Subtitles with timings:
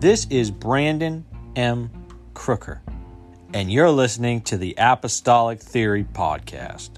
[0.00, 1.24] This is Brandon
[1.56, 1.90] M.
[2.32, 2.80] Crooker,
[3.52, 6.90] and you're listening to the Apostolic Theory Podcast.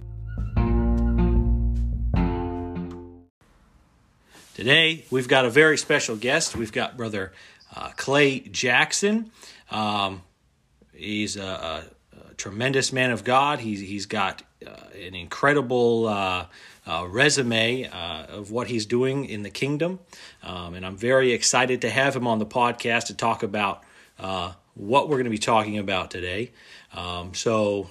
[4.55, 6.55] Today, we've got a very special guest.
[6.55, 7.33] We've got Brother
[7.75, 9.31] uh, Clay Jackson.
[9.71, 10.21] Um,
[10.93, 11.85] he's a, a,
[12.33, 13.61] a, tremendous man of God.
[13.61, 16.45] He's, he's got uh, an incredible uh,
[16.87, 19.99] uh resume uh, of what he's doing in the kingdom.
[20.43, 23.83] Um, and I'm very excited to have him on the podcast to talk about
[24.19, 26.53] uh, what we're going to be talking about today.
[26.95, 27.91] Um, so,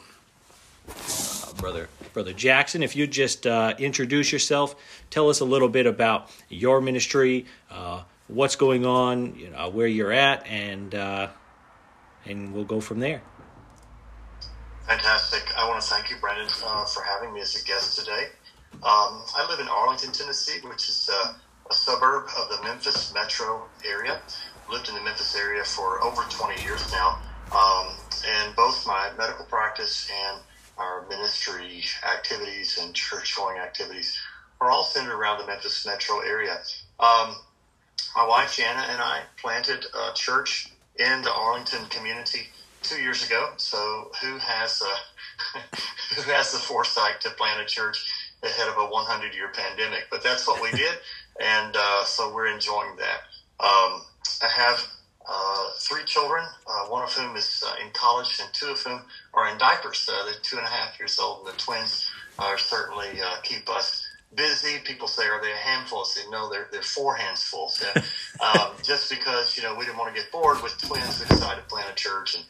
[1.57, 4.75] brother, brother Jackson, if you just introduce yourself,
[5.09, 7.45] tell us a little bit about your ministry,
[8.27, 10.93] what's going on, you know, where you're at, and
[12.25, 13.21] and we'll go from there.
[14.87, 15.43] Fantastic.
[15.55, 18.29] I want to thank you, Brendan, uh, for having me as a guest today.
[18.73, 21.33] Um, I live in Arlington, Tennessee, which is uh,
[21.69, 24.21] a suburb of the Memphis metro area.
[24.63, 27.19] I've lived in the Memphis area for over 20 years now.
[27.55, 27.95] Um,
[28.27, 30.39] and both my medical practice and
[30.77, 34.17] our ministry activities and church going activities
[34.61, 36.57] are all centered around the Memphis metro area.
[36.99, 37.35] Um,
[38.15, 42.47] my wife Jana and I planted a church in the Arlington community
[42.81, 43.51] two years ago.
[43.57, 45.59] So who has uh,
[46.15, 48.11] who has the foresight to plant a church
[48.43, 50.07] ahead of a 100 year pandemic?
[50.09, 50.97] But that's what we did,
[51.39, 53.21] and uh, so we're enjoying that.
[53.63, 54.01] Um,
[54.41, 54.87] I have
[55.27, 59.01] uh, three children, uh, one of whom is uh, in college, and two of whom
[59.33, 60.09] are in diapers.
[60.11, 62.09] Uh, they're two and a half years old, and the twins
[62.39, 63.07] are certainly
[63.43, 64.79] keep us busy.
[64.85, 67.87] People say, "Are they a handful?" I say, "No, they're they're four hands full." So,
[68.41, 71.61] um, just because you know we didn't want to get bored with twins, we decided
[71.61, 72.45] to plant a church, and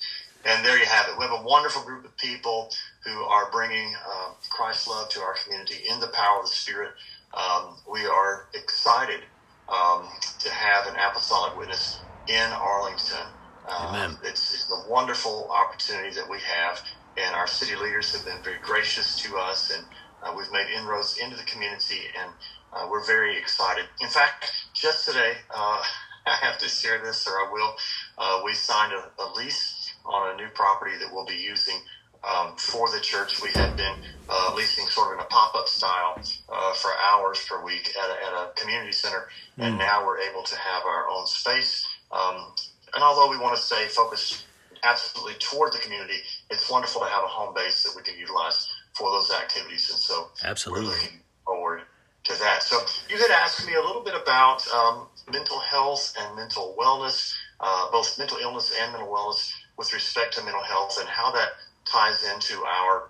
[0.45, 1.17] and there you have it.
[1.17, 2.69] We have a wonderful group of people
[3.05, 6.91] who are bringing uh, Christ's love to our community in the power of the Spirit.
[7.33, 9.21] Um, we are excited
[9.67, 10.07] um,
[10.39, 13.27] to have an apostolic witness in Arlington.
[13.65, 14.17] Uh, Amen.
[14.23, 16.81] It's, it's a wonderful opportunity that we have,
[17.17, 19.85] and our city leaders have been very gracious to us and
[20.21, 22.31] uh, we've made inroads into the community, and
[22.73, 23.85] uh, we're very excited.
[24.01, 25.81] In fact, just today, uh,
[26.25, 27.75] I have to share this, or I will.
[28.17, 31.79] Uh, we signed a, a, lease on a new property that we'll be using
[32.23, 33.41] um, for the church.
[33.41, 33.95] We had been
[34.29, 38.09] uh, leasing sort of in a pop up style uh, for hours per week at
[38.09, 39.65] a, at a community center, mm.
[39.65, 41.85] and now we're able to have our own space.
[42.11, 42.53] Um,
[42.93, 44.45] and although we want to stay focused
[44.83, 46.17] absolutely toward the community,
[46.49, 49.89] it's wonderful to have a home base that we can utilize for those activities.
[49.89, 51.81] And so absolutely we're looking forward
[52.25, 52.63] to that.
[52.63, 57.33] So you had asked me a little bit about um, mental health and mental wellness,
[57.59, 61.49] uh, both mental illness and mental wellness with respect to mental health and how that
[61.89, 63.09] ties into our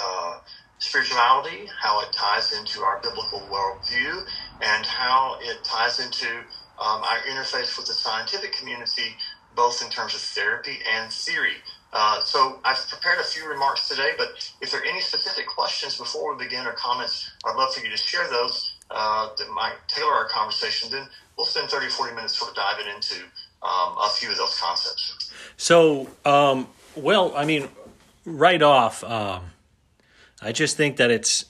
[0.00, 0.38] uh,
[0.78, 4.24] spirituality, how it ties into our biblical worldview,
[4.60, 6.26] and how it ties into
[6.78, 9.14] um, our interface with the scientific community,
[9.54, 11.56] both in terms of therapy and theory.
[11.92, 14.28] Uh, so I've prepared a few remarks today, but
[14.60, 17.90] if there are any specific questions before we begin or comments, I'd love for you
[17.90, 20.90] to share those uh, that might tailor our conversation.
[20.90, 21.06] Then
[21.36, 23.22] we'll spend 30 40 minutes sort of diving into
[23.62, 25.32] um, a few of those concepts.
[25.56, 27.68] So, um, well, I mean,
[28.24, 29.44] right off, um,
[30.42, 31.46] I just think that it's,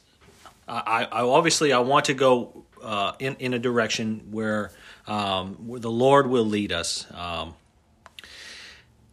[0.68, 4.72] I, I obviously I want to go uh, in, in a direction where,
[5.06, 7.06] um, where the Lord will lead us.
[7.12, 7.54] Um,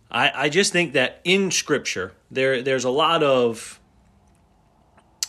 [0.09, 3.79] I, I just think that in Scripture there there's a lot of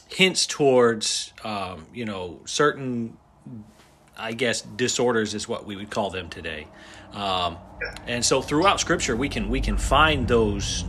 [0.09, 3.17] hints towards um, you know certain
[4.17, 6.67] I guess disorders is what we would call them today,
[7.13, 7.57] um,
[8.07, 10.85] and so throughout Scripture we can we can find those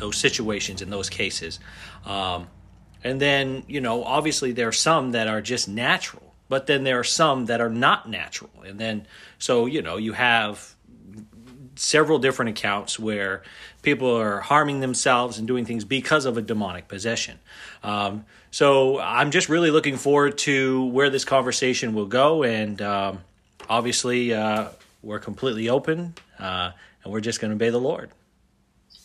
[0.00, 1.60] those situations in those cases,
[2.04, 2.48] um,
[3.04, 6.98] and then you know obviously there are some that are just natural, but then there
[6.98, 9.06] are some that are not natural, and then
[9.38, 10.74] so you know you have
[11.76, 13.42] several different accounts where
[13.82, 17.38] people are harming themselves and doing things because of a demonic possession.
[17.82, 23.20] Um, so I'm just really looking forward to where this conversation will go, and um,
[23.68, 24.68] obviously uh,
[25.02, 26.72] we're completely open, uh,
[27.02, 28.10] and we're just going to obey the Lord.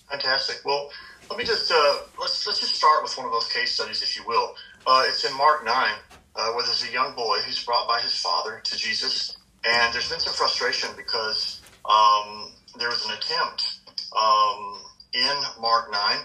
[0.09, 0.61] Fantastic.
[0.65, 0.89] Well,
[1.29, 4.15] let me just uh, let's let's just start with one of those case studies, if
[4.15, 4.55] you will.
[4.85, 5.95] Uh, it's in Mark nine,
[6.35, 10.09] uh, where there's a young boy who's brought by his father to Jesus, and there's
[10.09, 13.79] been some frustration because um, there was an attempt
[14.15, 14.79] um,
[15.13, 16.17] in Mark 9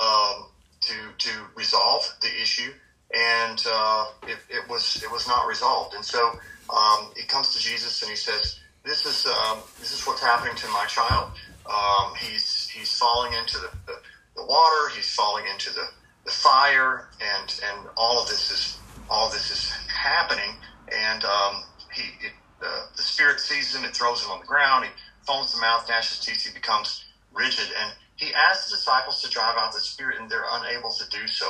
[0.00, 0.46] um,
[0.80, 2.72] to, to resolve the issue,
[3.14, 5.94] and uh, it, it, was, it was not resolved.
[5.94, 6.32] And so
[6.74, 10.56] um, he comes to Jesus and he says, this is, um, this is what's happening
[10.56, 11.30] to my child.
[11.66, 13.94] Um, he's, he's falling into the, the,
[14.36, 15.84] the, water, he's falling into the,
[16.24, 20.56] the fire, and, and all of this is, all this is happening.
[20.92, 22.32] And um, he, it,
[22.62, 24.84] uh, the spirit sees him, it throws him on the ground.
[24.84, 24.90] He
[25.26, 27.66] foams the mouth, gnashes teeth, he becomes rigid.
[27.80, 31.26] And he asks the disciples to drive out the spirit, and they're unable to do
[31.26, 31.46] so.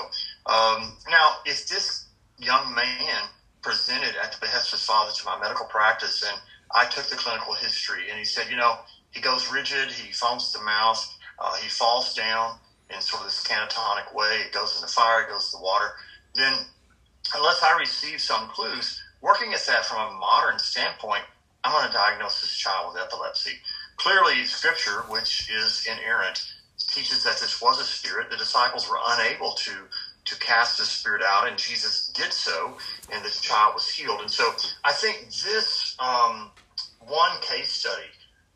[0.47, 2.07] Um, now, if this
[2.39, 3.25] young man
[3.63, 6.41] presented at the behest of his father to my medical practice, and
[6.75, 8.79] I took the clinical history, and he said, you know,
[9.13, 11.07] he goes rigid, he foams the mouth,
[11.39, 12.55] uh, he falls down
[12.95, 15.65] in sort of this catatonic way, it goes in the fire, it goes in the
[15.65, 15.93] water,
[16.35, 16.55] then
[17.37, 21.25] unless I receive some clues, working at that from a modern standpoint,
[21.65, 23.59] I'm going to diagnose this child with epilepsy.
[23.99, 26.43] Clearly, Scripture, which is inerrant,
[26.89, 28.31] teaches that this was a spirit.
[28.31, 29.89] The disciples were unable to
[30.27, 32.77] to cast the spirit out, and Jesus did so,
[33.11, 34.21] and the child was healed.
[34.21, 34.53] And so,
[34.85, 36.51] I think this um,
[37.01, 38.11] one case study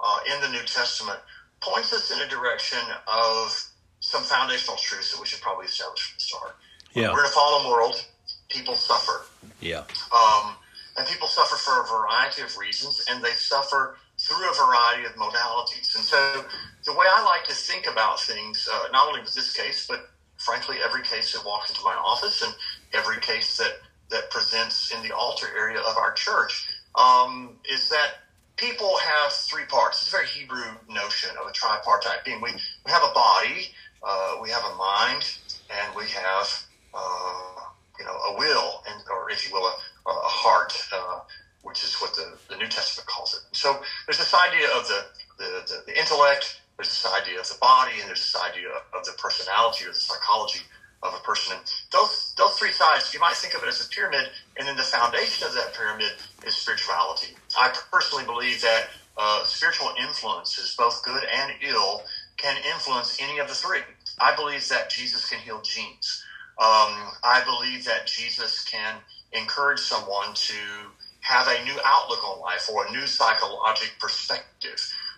[0.04, 1.18] uh, in the New Testament
[1.60, 2.78] points us in a direction
[3.08, 3.70] of
[4.00, 6.56] some foundational truths that we should probably establish from the start.
[6.92, 7.12] Yeah.
[7.12, 8.04] We're in a fallen world.
[8.50, 9.24] People suffer.
[9.60, 9.84] Yeah.
[10.12, 10.56] Um,
[10.98, 15.12] and people suffer for a variety of reasons, and they suffer through a variety of
[15.12, 15.96] modalities.
[15.96, 16.44] And so,
[16.84, 20.10] the way I like to think about things, uh, not only with this case, but
[20.36, 22.54] frankly, every case that walks into my office and
[22.92, 23.78] every case that,
[24.10, 28.23] that presents in the altar area of our church, um, is that
[28.56, 30.02] people have three parts.
[30.02, 32.40] It's a very Hebrew notion of a tripartite being.
[32.42, 32.52] We,
[32.86, 33.68] we have a body,
[34.02, 35.24] uh, we have a mind,
[35.70, 36.64] and we have,
[36.94, 37.60] uh,
[37.98, 41.20] you know, a will, and or if you will, a, a heart, uh,
[41.62, 43.56] which is what the, the New Testament calls it.
[43.56, 45.06] So there's this idea of the,
[45.38, 49.04] the, the, the intellect, there's this idea of the body, and there's this idea of
[49.04, 50.60] the personality or the psychology
[51.02, 51.54] of a person.
[51.56, 51.62] And
[51.92, 54.82] those those three sides, you might think of it as a pyramid, and then the
[54.82, 56.12] foundation of that pyramid
[56.46, 57.36] is spirituality.
[57.58, 58.86] I personally believe that
[59.16, 62.02] uh, spiritual influences, both good and ill,
[62.38, 63.80] can influence any of the three.
[64.20, 66.22] I believe that Jesus can heal genes.
[66.58, 68.96] Um, I believe that Jesus can
[69.32, 70.54] encourage someone to
[71.22, 74.76] have a new outlook on life or a new psychological perspective.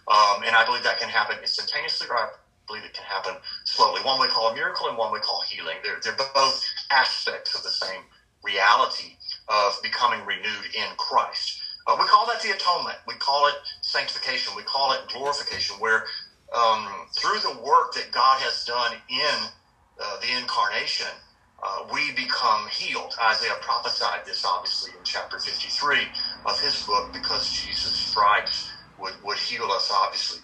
[0.09, 2.27] Um, and I believe that can happen instantaneously, or I
[2.69, 4.03] believe it can happen slowly.
[4.03, 5.79] One we call a miracle, and one we call healing.
[5.83, 8.03] They're, they're both aspects of the same
[8.45, 9.17] reality
[9.49, 11.56] of becoming renewed in Christ.
[11.87, 12.97] Uh, we call that the atonement.
[13.07, 14.55] We call it sanctification.
[14.57, 16.05] We call it glorification, where
[16.57, 16.87] um,
[17.17, 19.49] through the work that God has done in
[20.03, 21.09] uh, the incarnation,
[21.63, 23.15] uh, we become healed.
[23.23, 26.09] Isaiah prophesied this, obviously, in chapter 53
[26.47, 30.41] of his book, because Jesus' stripes would, would heal us, obviously.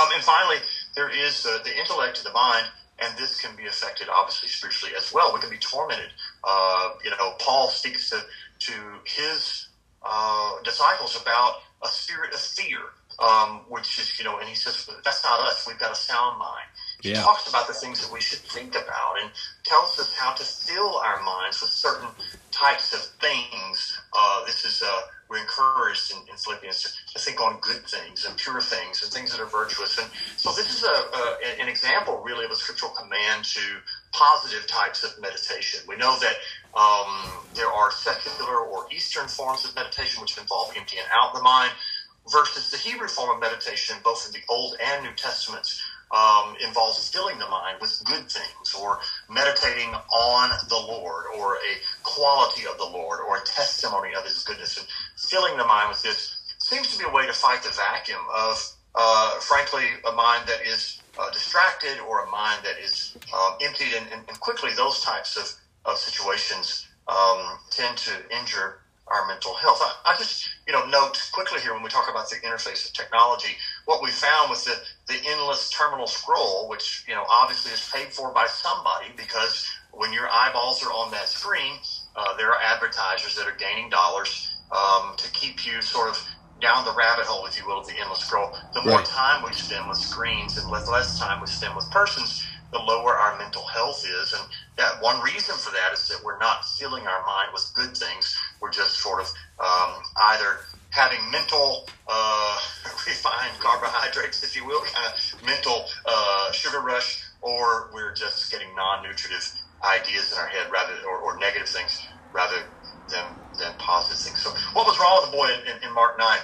[0.00, 0.58] Um, and finally,
[0.96, 2.68] there is uh, the intellect, the mind,
[3.00, 5.34] and this can be affected, obviously, spiritually as well.
[5.34, 6.12] We can be tormented.
[6.44, 8.22] Uh, you know, Paul speaks to,
[8.60, 8.72] to
[9.06, 9.67] his
[10.02, 11.54] uh, disciples about
[11.84, 12.80] a spirit of fear,
[13.18, 15.66] um, which is, you know, and he says, that's not us.
[15.66, 16.66] We've got a sound mind.
[17.02, 17.22] He Yeah.
[17.22, 19.30] talks about the things that we should think about and
[19.64, 22.08] tells us how to fill our minds with certain
[22.52, 24.00] types of things.
[24.12, 28.24] Uh, this is, uh, we're encouraged in, in Philippians to, to think on good things
[28.24, 29.98] and pure things and things that are virtuous.
[29.98, 33.60] And so this is a, a, an example, really, of a scriptural command to
[34.14, 35.80] positive types of meditation.
[35.88, 36.36] We know that
[36.78, 41.72] um, there are secular or Eastern forms of meditation which involve emptying out the mind
[42.32, 45.80] versus the Hebrew form of meditation, both in the Old and New Testaments,
[46.14, 51.76] um, involves filling the mind with good things or meditating on the Lord or a
[52.04, 56.02] quality of the Lord or a testimony of his goodness and filling the mind with
[56.02, 58.58] this seems to be a way to fight the vacuum of,
[58.94, 63.94] uh, frankly, a mind that is uh, distracted or a mind that is um, emptied
[63.96, 65.52] and, and, and quickly those types of,
[65.90, 69.80] of situations um, tend to injure our mental health.
[69.82, 72.92] I, I just, you know, note quickly here when we talk about the interface of
[72.92, 73.56] technology,
[73.86, 78.12] what we found with the, the endless terminal scroll, which, you know, obviously is paid
[78.12, 81.74] for by somebody because when your eyeballs are on that screen,
[82.16, 86.22] uh, there are advertisers that are gaining dollars um, to keep you sort of
[86.60, 88.50] down the rabbit hole, if you will, of the endless scroll.
[88.74, 89.06] The more Right.
[89.06, 93.16] time we spend with screens and less, less time we spend with persons, the lower
[93.16, 94.32] our mental health is.
[94.34, 94.44] And
[94.78, 98.36] that one reason for that is that we're not filling our mind with good things.
[98.60, 99.32] We're just sort of
[99.64, 100.58] um, either
[100.90, 102.58] having mental uh,
[103.06, 108.74] refined carbohydrates, if you will, kind of mental uh, sugar rush, or we're just getting
[108.76, 109.52] non-nutritive
[109.84, 112.00] ideas in our head rather, or, or negative things
[112.32, 112.64] rather
[113.10, 113.24] than
[113.58, 114.40] than positive things.
[114.40, 116.40] So, what was wrong with the boy in, in, in Mark nine?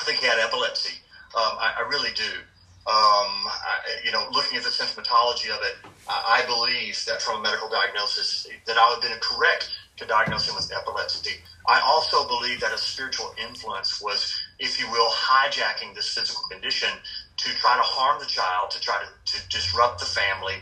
[0.00, 0.96] I think he had epilepsy.
[1.36, 2.24] Um, I, I really do.
[2.86, 5.74] Um, I, you know, looking at the symptomatology of it,
[6.08, 9.68] I, I believe that from a medical diagnosis, that I would have been correct
[9.98, 11.38] to diagnose him with epilepsy.
[11.68, 16.90] I also believe that a spiritual influence was, if you will, hijacking this physical condition
[17.38, 20.56] to try to harm the child, to try to, to disrupt the family,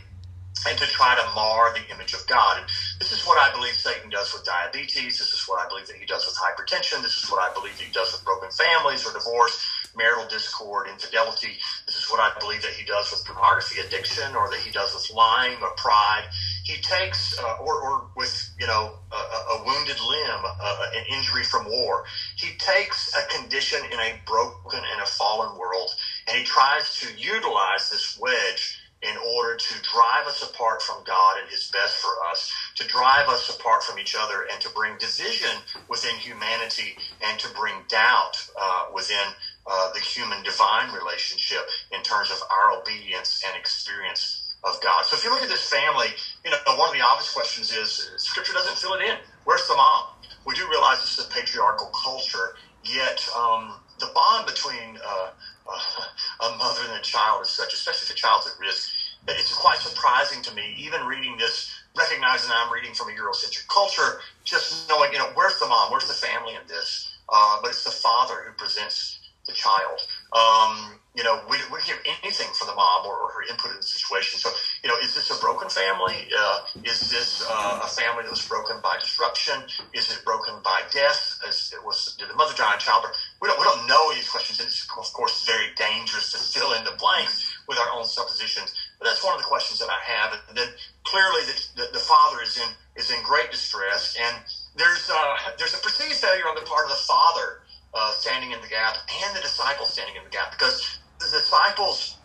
[0.69, 2.59] and to try to mar the image of God.
[2.59, 2.67] And
[3.01, 5.19] this is what I believe Satan does with diabetes.
[5.19, 7.03] This is what I believe that he does with hypertension.
[7.03, 9.65] This is what I believe that he does with broken families or divorce,
[9.97, 11.59] marital discord, infidelity.
[11.87, 14.95] This is what I believe that he does with pornography addiction or that he does
[14.95, 16.25] with lying or pride.
[16.65, 21.45] He takes, uh, or, or with, you know, a, a wounded limb, uh, an injury
[21.45, 22.05] from war.
[22.37, 25.91] He takes a condition in a broken and a fallen world
[26.29, 31.39] and he tries to utilize this wedge in order to drive us apart from God
[31.39, 34.97] and His best for us, to drive us apart from each other, and to bring
[34.99, 35.57] division
[35.89, 39.29] within humanity, and to bring doubt uh, within
[39.71, 45.05] uh, the human divine relationship in terms of our obedience and experience of God.
[45.07, 46.09] So if you look at this family,
[46.45, 49.17] you know, one of the obvious questions is Scripture doesn't fill it in.
[49.45, 50.05] Where's the mom?
[50.47, 52.53] We do realize this is a patriarchal culture,
[52.83, 55.29] yet um, the bond between uh,
[55.67, 58.91] a mother and a child is such, especially if the child's at risk,
[59.29, 64.21] it's quite surprising to me, even reading this, recognizing I'm reading from a Eurocentric culture,
[64.45, 67.19] just knowing, you know, where's the mom, where's the family in this?
[67.29, 70.01] Uh, but it's the father who presents the child.
[70.33, 73.77] Um, you know, we would give anything for the mom or, or, her input in
[73.79, 74.39] the situation.
[74.39, 74.51] So,
[74.83, 76.29] you know, is this a broken family?
[76.37, 79.63] Uh, is this uh, a family that was broken by disruption?
[79.93, 81.39] Is it broken by death?
[81.47, 83.17] As it was, did the mother die in childbirth?
[83.41, 84.61] We don't, we don't know these questions.
[84.61, 88.73] It's, of course, very dangerous to fill in the blanks with our own suppositions.
[88.99, 90.35] But that's one of the questions that I have.
[90.49, 90.69] And then
[91.05, 94.17] clearly the, the, the father is in, is in great distress.
[94.21, 94.37] And
[94.75, 97.59] there's, uh, there's a perceived failure on the part of the father
[97.95, 102.21] uh, standing in the gap and the disciples standing in the gap because the disciples,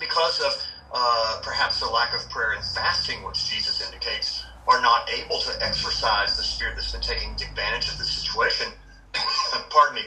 [0.00, 0.56] because of
[0.92, 5.52] uh, perhaps the lack of prayer and fasting, which Jesus indicates, are not able to
[5.62, 8.68] exorcise the spirit that's been taking advantage of the situation.
[9.70, 10.02] Pardon me.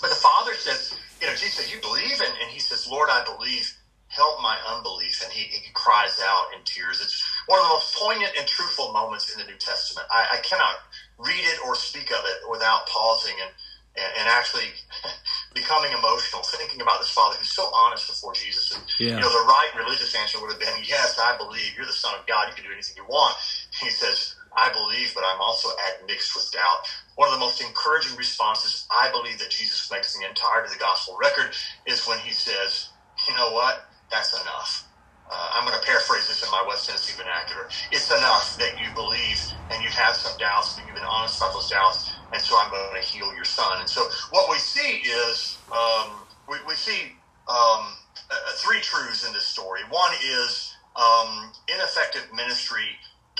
[0.00, 2.20] But the Father says, you know, Jesus says, You believe?
[2.20, 3.72] And, and he says, Lord, I believe.
[4.08, 5.20] Help my unbelief.
[5.22, 7.02] And he, he cries out in tears.
[7.02, 10.06] It's one of the most poignant and truthful moments in the New Testament.
[10.10, 10.76] I, I cannot
[11.18, 13.50] read it or speak of it without pausing and
[13.98, 14.70] and, and actually
[15.54, 18.74] becoming emotional, thinking about this father who's so honest before Jesus.
[18.74, 19.16] And, yeah.
[19.16, 21.74] you know, the right religious answer would have been, yes, I believe.
[21.76, 22.48] You're the son of God.
[22.48, 23.36] You can do anything you want.
[23.80, 26.78] He says, I believe, but I'm also admixed with doubt.
[27.16, 30.72] One of the most encouraging responses I believe that Jesus makes in the entirety of
[30.74, 31.54] the gospel record
[31.86, 32.92] is when he says,
[33.28, 33.78] you know what?
[34.12, 34.88] That's enough.
[35.30, 37.68] Uh, I'm going to paraphrase this in my West Tennessee vernacular.
[37.92, 41.54] It's enough that you believe and you have some doubts, but you've been honest about
[41.54, 43.80] those doubts, and so I'm going to heal your son.
[43.80, 47.12] And so what we see is um, we, we see
[47.48, 47.96] um,
[48.30, 49.82] uh, three truths in this story.
[49.90, 52.86] One is um, ineffective ministry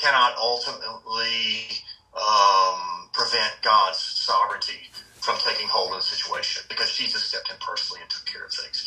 [0.00, 1.66] cannot ultimately
[2.14, 4.90] um, prevent God's sovereignty
[5.20, 8.52] from taking hold of the situation because Jesus stepped in personally and took care of
[8.52, 8.78] things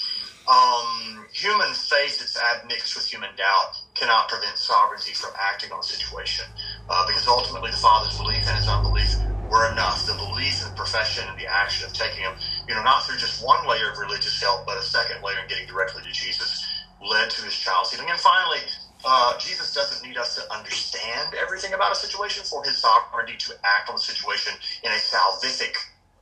[0.48, 5.84] um, human faith that's admixed with human doubt cannot prevent sovereignty from acting on a
[5.84, 6.46] situation
[6.90, 9.16] uh, because ultimately the Father's belief and his unbelief
[9.48, 10.06] were enough.
[10.06, 12.34] The belief and the profession and the action of taking him,
[12.68, 15.50] you know, not through just one layer of religious help, but a second layer and
[15.50, 16.68] getting directly to Jesus
[17.02, 18.12] led to his child's healing.
[18.12, 18.60] And finally,
[19.06, 23.54] uh, Jesus doesn't need us to understand everything about a situation for his sovereignty to
[23.64, 24.54] act on the situation
[24.84, 25.76] in a salvific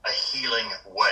[0.05, 1.11] a healing way.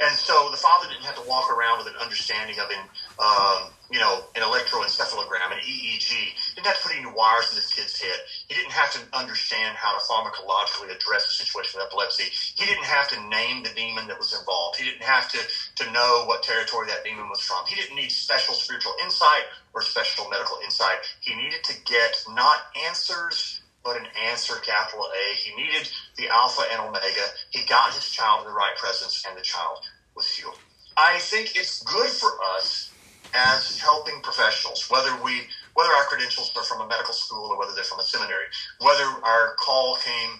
[0.00, 2.80] And so the father didn't have to walk around with an understanding of, an,
[3.18, 6.10] um, you know, an electroencephalogram, an EEG.
[6.10, 8.18] He didn't have to put any wires in this kid's head.
[8.54, 12.30] He didn't have to understand how to pharmacologically address the situation with epilepsy.
[12.56, 14.78] He didn't have to name the demon that was involved.
[14.78, 15.40] He didn't have to,
[15.84, 17.66] to know what territory that demon was from.
[17.66, 19.44] He didn't need special spiritual insight
[19.74, 20.98] or special medical insight.
[21.20, 25.34] He needed to get not answers, but an answer, capital A.
[25.36, 27.28] He needed the Alpha and Omega.
[27.50, 29.78] He got his child in the right presence, and the child
[30.16, 30.58] was healed.
[30.96, 32.92] I think it's good for us
[33.34, 37.74] as helping professionals, whether we whether our credentials are from a medical school or whether
[37.74, 38.46] they're from a seminary,
[38.80, 40.30] whether our call came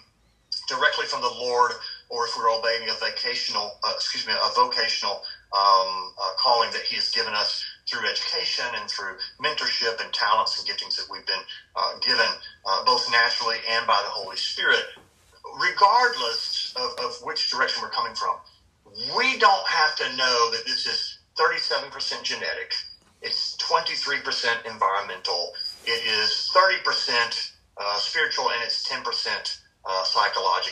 [0.67, 1.73] directly from the Lord
[2.09, 5.21] or if we're obeying a vocational, uh, excuse me, a vocational
[5.53, 10.59] um, uh, calling that He has given us through education and through mentorship and talents
[10.59, 11.41] and giftings that we've been
[11.75, 12.27] uh, given,
[12.65, 14.83] uh, both naturally and by the Holy Spirit,
[15.59, 18.37] regardless of, of which direction we're coming from.
[19.17, 22.73] We don't have to know that this is 37% genetic,
[23.25, 25.53] it's 23% environmental,
[25.85, 30.03] it is 30% uh, spiritual, and it's 10% uh,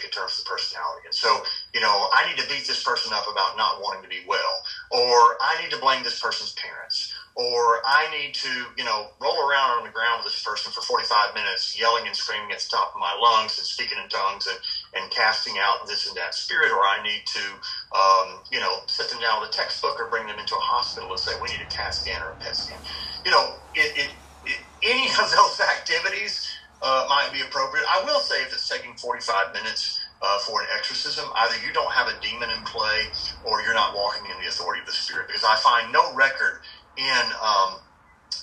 [0.06, 1.04] in terms of personality.
[1.06, 1.44] And so,
[1.74, 4.64] you know, I need to beat this person up about not wanting to be well,
[4.92, 9.40] or I need to blame this person's parents, or I need to, you know, roll
[9.42, 12.70] around on the ground with this person for 45 minutes, yelling and screaming at the
[12.70, 14.60] top of my lungs and speaking in tongues and,
[14.96, 19.10] and casting out this and that spirit, or I need to, um, you know, sit
[19.10, 21.62] them down with a textbook or bring them into a hospital and say, we need
[21.62, 22.80] a CAT scan or a PET scan.
[23.26, 24.14] You know, it, it,
[24.46, 26.48] it any of those activities
[26.82, 27.86] uh, might be appropriate.
[27.90, 31.94] I will say if it's taking 45 minutes uh, for an exorcism, either you don't
[31.94, 33.08] have a demon in play
[33.44, 35.28] or you're not walking in the authority of the Spirit.
[35.28, 36.60] Because I find no record
[36.98, 37.78] in um,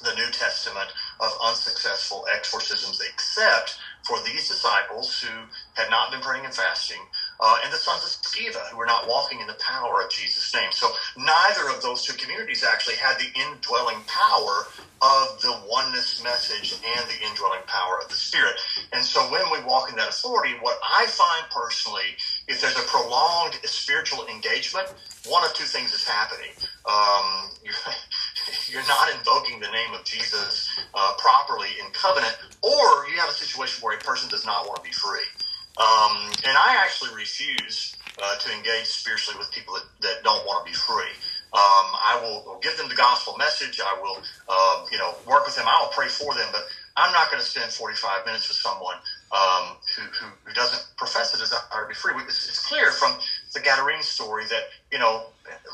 [0.03, 0.89] the New Testament
[1.21, 3.77] of unsuccessful exorcisms except
[4.07, 7.07] for these disciples who had not been praying and fasting,
[7.41, 10.55] uh, and the sons of Sceva who were not walking in the power of Jesus'
[10.55, 10.73] name.
[10.73, 14.67] So neither of those two communities actually had the indwelling power
[15.03, 18.55] of the oneness message and the indwelling power of the Spirit.
[18.93, 22.17] And so when we walk in that authority, what I find personally,
[22.49, 24.89] if there's a prolonged spiritual engagement,
[25.25, 26.53] one of two things is happening.
[26.87, 27.51] Um,
[28.69, 33.33] you're, not invoking the name of Jesus uh, properly in covenant, or you have a
[33.33, 35.27] situation where a person does not want to be free.
[35.79, 40.67] Um, and I actually refuse uh, to engage spiritually with people that, that don't want
[40.67, 41.15] to be free.
[41.53, 43.81] Um, I will, will, give them the gospel message.
[43.81, 45.67] I will, uh, you know, work with them.
[45.67, 46.63] I will pray for them, but
[46.97, 48.97] I'm not going to spend 45 minutes with someone
[49.33, 52.13] um, who, who, who, doesn't profess a desire to be free.
[52.23, 53.15] It's, it's clear from
[53.55, 55.27] the Gadarene story that, you know,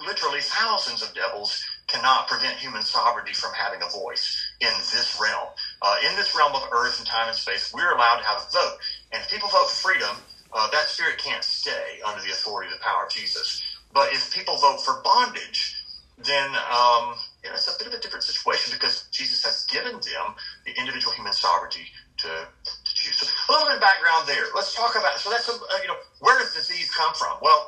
[0.06, 5.48] literally thousands of devils cannot prevent human sovereignty from having a voice in this realm.
[5.82, 8.52] Uh, in this realm of earth and time and space, we're allowed to have a
[8.52, 8.76] vote.
[9.12, 10.16] And if people vote for freedom,
[10.52, 13.62] uh, that spirit can't stay under the authority of the power of Jesus.
[13.92, 15.76] But if people vote for bondage,
[16.18, 17.14] then um,
[17.44, 20.72] you know, it's a bit of a different situation because Jesus has given them the
[20.78, 21.88] individual human sovereignty
[22.18, 22.28] to,
[22.64, 23.18] to choose.
[23.18, 24.44] So a little bit of background there.
[24.54, 25.18] Let's talk about.
[25.18, 27.38] So that's a, uh, you know where does disease come from?
[27.42, 27.66] Well,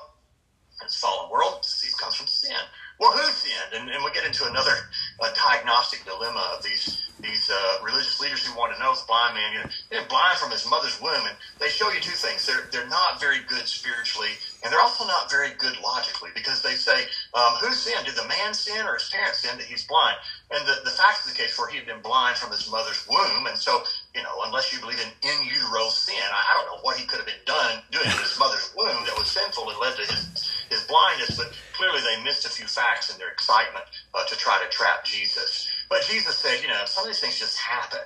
[0.85, 1.63] it's fallen world.
[1.63, 2.57] Disease comes from sin
[2.99, 3.75] well, who sinned?
[3.75, 4.77] And, and we get into another
[5.21, 9.35] uh, diagnostic dilemma of these these uh, religious leaders who want to know the blind
[9.35, 9.53] man.
[9.53, 12.47] You know, they're blind from his mother's womb, and they show you two things.
[12.47, 14.31] They're they're not very good spiritually,
[14.63, 18.07] and they're also not very good logically because they say, um, who sinned?
[18.07, 20.17] Did the man sin or his parents sin that he's blind?
[20.53, 23.03] And the, the fact of the case where he had been blind from his mother's
[23.09, 23.83] womb, and so
[24.15, 27.07] you know, unless you believe in in utero sin, I, I don't know what he
[27.07, 30.07] could have been done doing in his mother's womb that was sinful and led to
[30.07, 33.85] his his blindness, but clearly they missed a few facts in their excitement
[34.15, 35.69] uh, to try to trap Jesus.
[35.91, 38.01] But Jesus said, you know, some of these things just happen.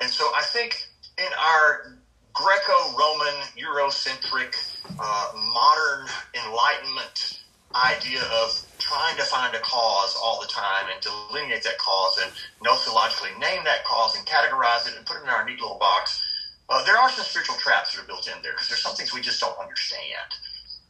[0.00, 0.76] And so I think
[1.18, 1.82] in our
[2.34, 4.54] Greco-Roman, Eurocentric,
[4.98, 7.40] uh, modern Enlightenment
[7.76, 12.32] idea of trying to find a cause all the time and delineate that cause and
[12.64, 16.22] nosologically name that cause and categorize it and put it in our neat little box,
[16.70, 19.12] uh, there are some spiritual traps that are built in there because there's some things
[19.14, 20.34] we just don't understand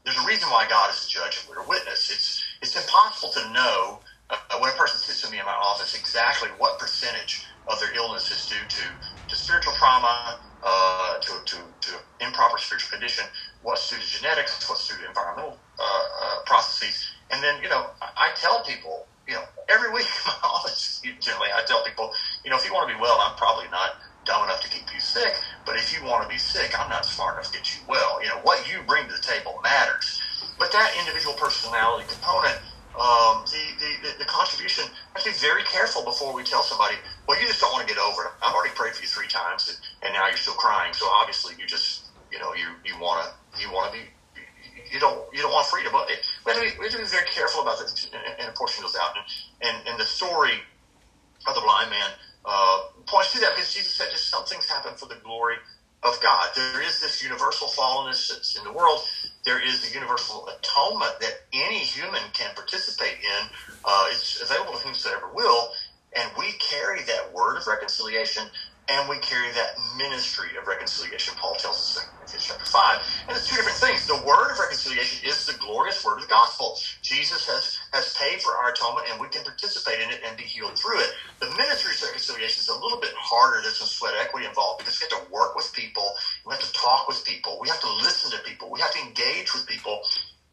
[0.06, 2.08] there's a reason why God is a judge and we're a witness.
[2.10, 5.98] It's it's impossible to know uh, when a person sits with me in my office
[5.98, 8.82] exactly what percentage of their illness is due to
[9.28, 11.90] to spiritual trauma, uh, to, to, to
[12.20, 13.24] improper spiritual condition,
[13.60, 17.90] what's due to genetics, what's due to environmental uh, uh processes, and then you know
[18.00, 22.12] I, I tell people you know every week in my office generally I tell people
[22.44, 23.90] you know if you want to be well I'm probably not
[24.26, 25.34] dumb enough to keep you sick.
[25.64, 28.22] But if you want to be sick, I'm not smart enough to get you well.
[28.22, 30.20] You know, what you bring to the table matters.
[30.58, 32.58] But that individual personality component,
[32.96, 33.62] um, the,
[34.02, 34.84] the, the, contribution,
[35.14, 36.96] I have to be very careful before we tell somebody,
[37.28, 38.30] well, you just don't want to get over it.
[38.42, 39.76] I've already prayed for you three times and,
[40.08, 40.94] and now you're still crying.
[40.94, 44.04] So obviously you just, you know, you, you want to, you want to be,
[44.90, 45.92] you don't, you don't want freedom.
[45.92, 48.54] But we, have to be, we have to be very careful about this and, and
[48.54, 49.12] portion goes out.
[49.14, 49.26] And,
[49.68, 50.56] and, and the story
[51.46, 52.10] of the blind man,
[52.46, 55.56] uh, points to that because Jesus said just some things happen for the glory
[56.04, 56.50] of God.
[56.56, 59.00] There is this universal fallenness that's in the world.
[59.44, 63.48] There is the universal atonement that any human can participate in.
[63.84, 65.70] Uh, it's available to whomsoever will.
[66.16, 68.44] And we carry that word of reconciliation
[68.88, 72.98] and we carry that ministry of reconciliation, Paul tells us in chapter 5.
[73.28, 74.06] And it's two different things.
[74.06, 76.78] The word of reconciliation is the glorious word of the gospel.
[77.02, 80.44] Jesus has, has paid for our atonement, and we can participate in it and be
[80.44, 81.10] healed through it.
[81.40, 83.62] The ministry of reconciliation is a little bit harder.
[83.62, 86.12] There's some sweat equity involved because we have to work with people.
[86.46, 87.58] We have to talk with people.
[87.60, 88.70] We have to listen to people.
[88.72, 90.00] We have to engage with people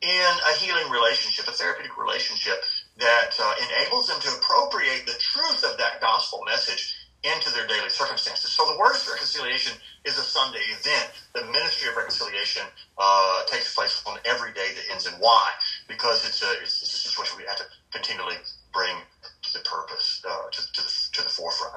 [0.02, 2.64] in a healing relationship, a therapeutic relationship
[2.98, 7.90] that uh, enables them to appropriate the truth of that gospel message into their daily
[7.90, 8.52] circumstances.
[8.52, 11.10] So the word of reconciliation is a Sunday event.
[11.34, 12.64] The ministry of reconciliation
[12.98, 15.50] uh, takes place on every day that ends in Y
[15.88, 18.38] because it's a, it's, it's a situation we have to continually
[18.74, 18.98] bring
[19.44, 21.76] to the purpose, uh, to, to, the, to the forefront.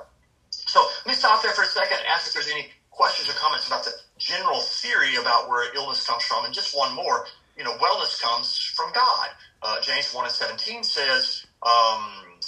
[0.50, 3.34] So let me stop there for a second and ask if there's any questions or
[3.34, 6.44] comments about the general theory about where illness comes from.
[6.44, 7.24] And just one more,
[7.56, 9.28] you know, wellness comes from God.
[9.62, 12.00] Uh, James 1 and 17 says, um,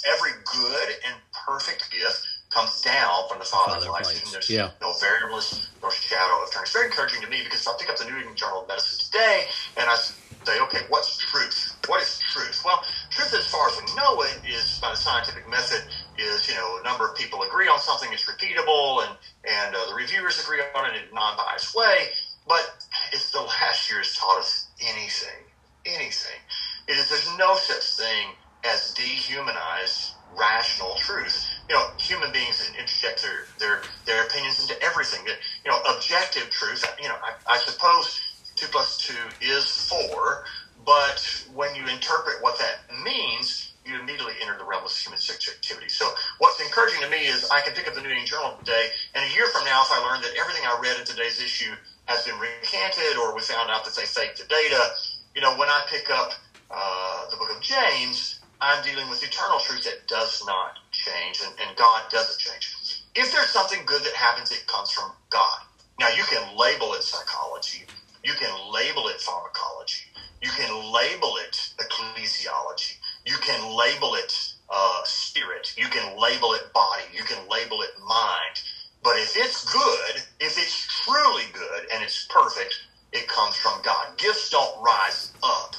[0.07, 1.15] every good and
[1.47, 4.09] perfect gift comes down from the Father, Father.
[4.09, 4.69] And there's yeah.
[4.81, 6.63] no variableness no shadow of turning.
[6.63, 8.99] It's very encouraging to me because I pick up the New England Journal of Medicine
[8.99, 9.45] today
[9.77, 11.77] and I say, okay, what's truth?
[11.87, 12.61] What is truth?
[12.65, 15.83] Well, truth, as far as we know it, is by the scientific method,
[16.17, 19.75] is you know a number of people agree on on something it's repeatable and and
[19.75, 22.07] uh, the reviewers agree on it in a non-biased way.
[22.47, 22.83] But
[23.13, 25.45] if the last year has taught us anything,
[25.85, 26.39] anything,
[26.87, 28.27] it is there's no such thing
[28.65, 31.45] as dehumanized rational truth.
[31.69, 35.25] You know, human beings interject their their, their opinions into everything.
[35.27, 36.83] You know, objective truth.
[37.01, 38.19] You know, I, I suppose
[38.55, 40.43] two plus two is four,
[40.85, 45.89] but when you interpret what that means, you immediately enter the realm of human subjectivity.
[45.89, 48.87] So what's encouraging to me is I can pick up the New England Journal today,
[49.15, 51.73] and a year from now, if I learn that everything I read in today's issue
[52.07, 54.89] has been recanted, or we found out that they faked the data,
[55.35, 56.33] you know, when I pick up
[56.71, 61.53] uh, the book of James, I'm dealing with eternal truth that does not change, and,
[61.61, 63.03] and God doesn't change.
[63.15, 65.59] If there's something good that happens, it comes from God.
[65.99, 67.85] Now, you can label it psychology,
[68.23, 70.05] you can label it pharmacology,
[70.41, 74.33] you can label it ecclesiology, you can label it
[74.69, 78.61] uh, spirit, you can label it body, you can label it mind.
[79.03, 82.75] But if it's good, if it's truly good and it's perfect,
[83.13, 84.17] it comes from God.
[84.17, 85.75] Gifts don't rise up,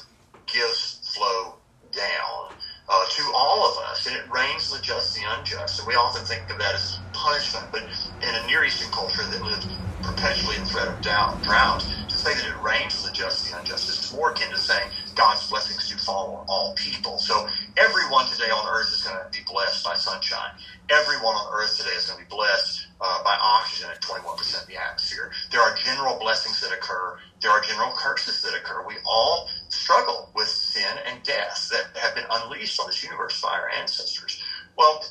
[0.47, 1.59] gifts flow
[1.91, 2.45] down
[2.91, 5.79] uh, to all of us, and it rains the just, the unjust.
[5.79, 9.43] And we often think of that as punishment, but in a Near Eastern culture that
[9.43, 9.67] lived
[10.03, 14.11] perpetually in threat of drought, to say that it rains the just, the unjust is
[14.13, 17.19] more akin to saying God's blessings do fall on all people.
[17.19, 20.51] So everyone today on earth is going to be blessed by sunshine.
[20.89, 24.67] Everyone on earth today is going to be blessed uh, by oxygen at 21% of
[24.67, 25.31] the atmosphere.
[25.51, 27.17] There are general blessings that occur.
[27.41, 28.83] There are general curses that occur.
[28.85, 33.49] We all struggle with sin and death that have been unleashed on this universe by
[33.49, 34.41] our ancestors.
[34.77, 35.01] Well,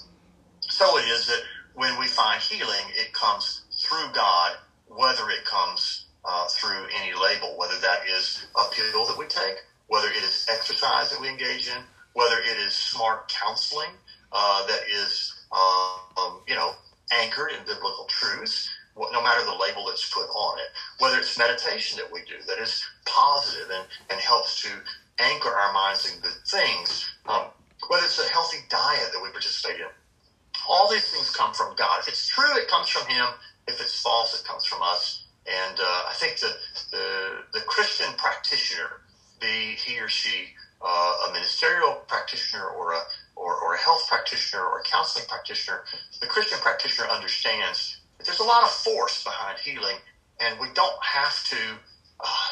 [0.70, 1.40] so it is that
[1.74, 4.52] when we find healing, it comes through God,
[4.86, 9.56] whether it comes uh, through any label, whether that is a pill that we take,
[9.88, 13.90] whether it is exercise that we engage in, whether it is smart counseling
[14.32, 16.72] uh, that is, um, you know,
[17.12, 18.68] anchored in biblical truths,
[19.12, 20.66] no matter the label that's put on it.
[20.98, 24.70] Whether it's meditation that we do that is positive and, and helps to
[25.20, 27.46] anchor our minds in good things, um,
[27.88, 29.86] whether it's a healthy diet that we participate in.
[30.68, 32.00] All these things come from God.
[32.00, 33.26] If it's true, it comes from Him.
[33.68, 35.24] If it's false, it comes from us.
[35.46, 36.52] And uh, I think the,
[36.92, 39.00] the, the Christian practitioner,
[39.40, 40.48] be he or she
[40.82, 43.00] uh, a ministerial practitioner or a
[43.36, 45.82] or, or a health practitioner or a counseling practitioner,
[46.20, 49.96] the Christian practitioner understands that there's a lot of force behind healing,
[50.40, 51.56] and we don't have to
[52.20, 52.48] uh,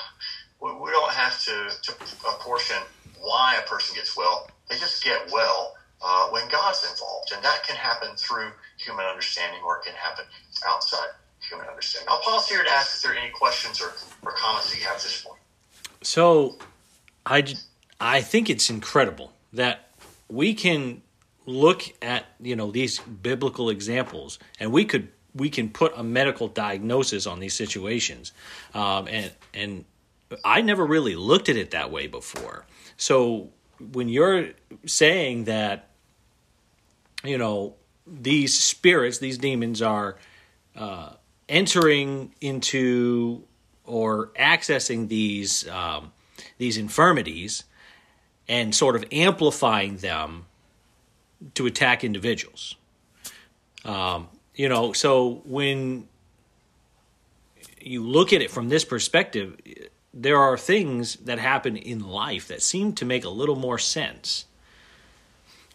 [0.61, 1.93] we, we don't have to, to
[2.29, 2.77] apportion
[3.21, 4.51] why a person gets well.
[4.69, 9.61] They just get well uh, when God's involved, and that can happen through human understanding,
[9.65, 10.25] or it can happen
[10.67, 11.09] outside
[11.41, 12.09] human understanding.
[12.11, 13.93] I'll pause here to ask if there are any questions or,
[14.23, 15.41] or comments that you have at this point.
[16.03, 16.59] So,
[17.27, 17.45] I
[18.01, 19.89] I think it's incredible that
[20.29, 21.03] we can
[21.47, 26.49] look at you know these biblical examples and we could we can put a medical
[26.49, 28.33] diagnosis on these situations
[28.75, 29.85] um, and and
[30.45, 33.51] i never really looked at it that way before so
[33.93, 34.51] when you're
[34.87, 35.89] saying that
[37.25, 37.75] you know
[38.07, 40.17] these spirits these demons are
[40.77, 41.11] uh,
[41.49, 43.43] entering into
[43.85, 46.13] or accessing these um,
[46.59, 47.65] these infirmities
[48.49, 50.47] and sort of amplifying them
[51.55, 52.77] to attack individuals.
[53.85, 56.09] Um, you know, so when
[57.81, 59.57] you look at it from this perspective,
[60.21, 64.47] there are things that happen in life that seem to make a little more sense.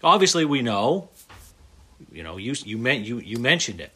[0.03, 1.10] Obviously, we know,
[2.12, 3.91] you know, you you meant you you mentioned it.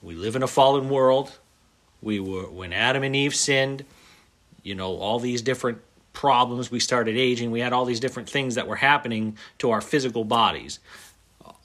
[0.00, 1.38] We live in a fallen world.
[2.00, 3.84] We were when Adam and Eve sinned.
[4.62, 5.78] You know, all these different
[6.12, 6.70] problems.
[6.70, 7.50] We started aging.
[7.50, 10.78] We had all these different things that were happening to our physical bodies.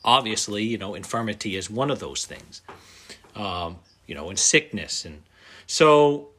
[0.04, 2.62] Obviously, you know, infirmity is one of those things.
[3.36, 5.22] Um, you know, and sickness, and
[5.68, 6.30] so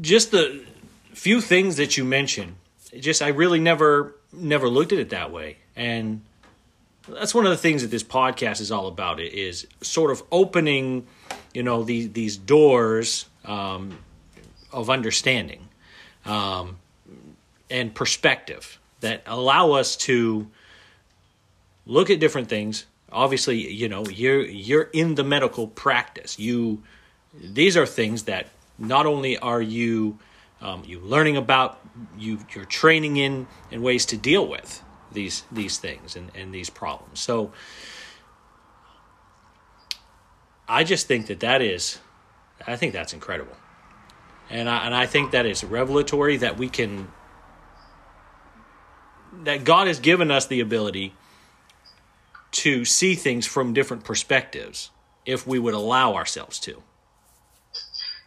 [0.00, 0.64] just the
[1.12, 2.56] few things that you mentioned.
[2.98, 6.22] Just I really never never looked at it that way, and
[7.08, 9.20] that's one of the things that this podcast is all about.
[9.20, 11.06] It is sort of opening,
[11.52, 13.98] you know, these these doors um,
[14.72, 15.68] of understanding
[16.24, 16.78] um,
[17.70, 20.48] and perspective that allow us to
[21.86, 22.86] look at different things.
[23.12, 26.38] Obviously, you know, you're you're in the medical practice.
[26.38, 26.82] You
[27.34, 28.48] these are things that
[28.78, 30.18] not only are you
[30.60, 31.78] um, you learning about
[32.18, 36.70] you you're training in in ways to deal with these these things and, and these
[36.70, 37.20] problems.
[37.20, 37.52] So
[40.68, 41.98] I just think that that is
[42.66, 43.56] I think that's incredible
[44.50, 47.08] and I, and I think that is revelatory that we can
[49.44, 51.14] that God has given us the ability
[52.52, 54.90] to see things from different perspectives
[55.26, 56.82] if we would allow ourselves to.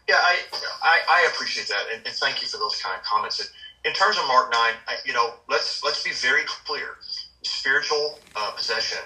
[0.10, 0.42] Yeah, I
[0.82, 3.40] I, I appreciate that, and, and, thank you for those kind of comments.
[3.40, 3.50] And
[3.86, 6.98] in terms of Mark nine, I, you know, let's let's be very clear.
[7.44, 8.98] Spiritual uh, possession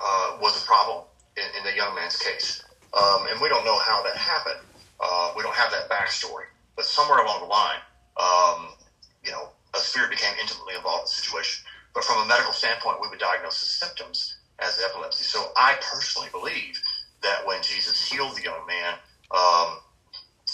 [0.00, 1.04] uh, was a problem
[1.36, 2.64] in, in, the young man's case,
[2.96, 4.56] um, and we don't know how that happened.
[4.98, 7.80] Uh, we don't have that backstory, but somewhere along the line,
[8.16, 8.70] um,
[9.22, 11.64] you know, a spirit became intimately involved in the situation.
[11.94, 15.24] But from a medical standpoint, we would diagnose the symptoms as epilepsy.
[15.24, 16.80] So I personally believe
[17.22, 18.94] that when Jesus healed the young man,
[19.36, 19.78] um,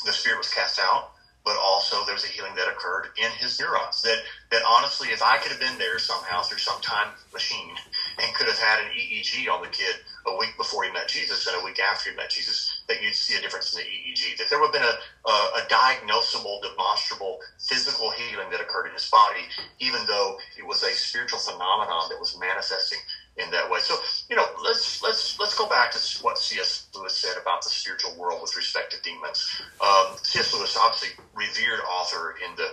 [0.04, 1.04] the spirit was cast out
[1.44, 4.02] but also there was a healing that occurred in his neurons.
[4.02, 4.18] That
[4.50, 7.76] that honestly, if I could have been there somehow through some time machine
[8.22, 11.46] and could have had an EEG on the kid a week before he met Jesus
[11.46, 14.36] and a week after he met Jesus, that you'd see a difference in the EEG.
[14.38, 14.82] That there would have been
[15.26, 19.48] a, a, a diagnosable, demonstrable physical healing that occurred in his body,
[19.80, 22.98] even though it was a spiritual phenomenon that was manifesting
[23.38, 23.80] in that way.
[23.80, 23.96] So,
[24.30, 26.88] you know, let's let's let's go back to what C.S.
[26.94, 29.46] Lewis said about the spiritual world with respect to demons.
[29.80, 30.54] Um, C.S.
[30.54, 32.68] Lewis, obviously revered author in the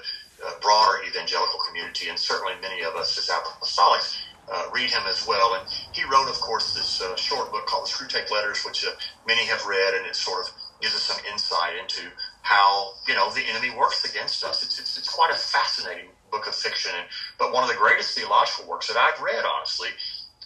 [0.46, 4.16] uh, broader evangelical community, and certainly many of us as apostolics
[4.54, 5.56] uh, read him as well.
[5.56, 8.92] And he wrote, of course, this uh, short book called The Screwtape Letters, which uh,
[9.26, 12.10] many have read, and it sort of gives us some insight into
[12.42, 14.64] how you know the enemy works against us.
[14.64, 17.08] It's it's, it's quite a fascinating book of fiction, and,
[17.40, 19.90] but one of the greatest theological works that I've read, honestly.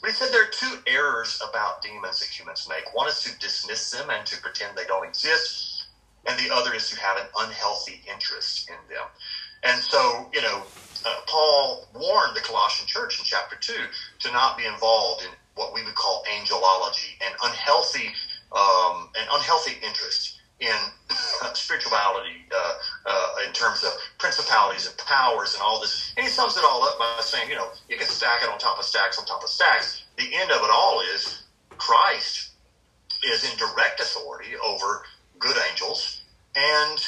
[0.02, 2.94] But he said there are two errors about demons that humans make.
[2.94, 5.88] One is to dismiss them and to pretend they don't exist,
[6.28, 9.08] and the other is to have an unhealthy interest in them.
[9.64, 10.68] And so, you know,
[11.06, 13.74] uh, Paul warned the Colossian church in chapter 2
[14.22, 18.14] to not be involved in what we would call angelology, an unhealthy,
[18.54, 20.76] um, an unhealthy interest in
[21.54, 22.74] spirituality uh,
[23.06, 26.14] uh, in terms of principalities and powers and all this.
[26.18, 28.58] And he sums it all up by saying, you know, you can stack it on
[28.58, 30.04] top of stacks on top of stacks.
[30.18, 31.44] The end of it all is
[31.78, 32.52] Christ
[33.26, 35.04] is in direct authority over
[35.40, 36.22] good angels,
[36.56, 37.00] and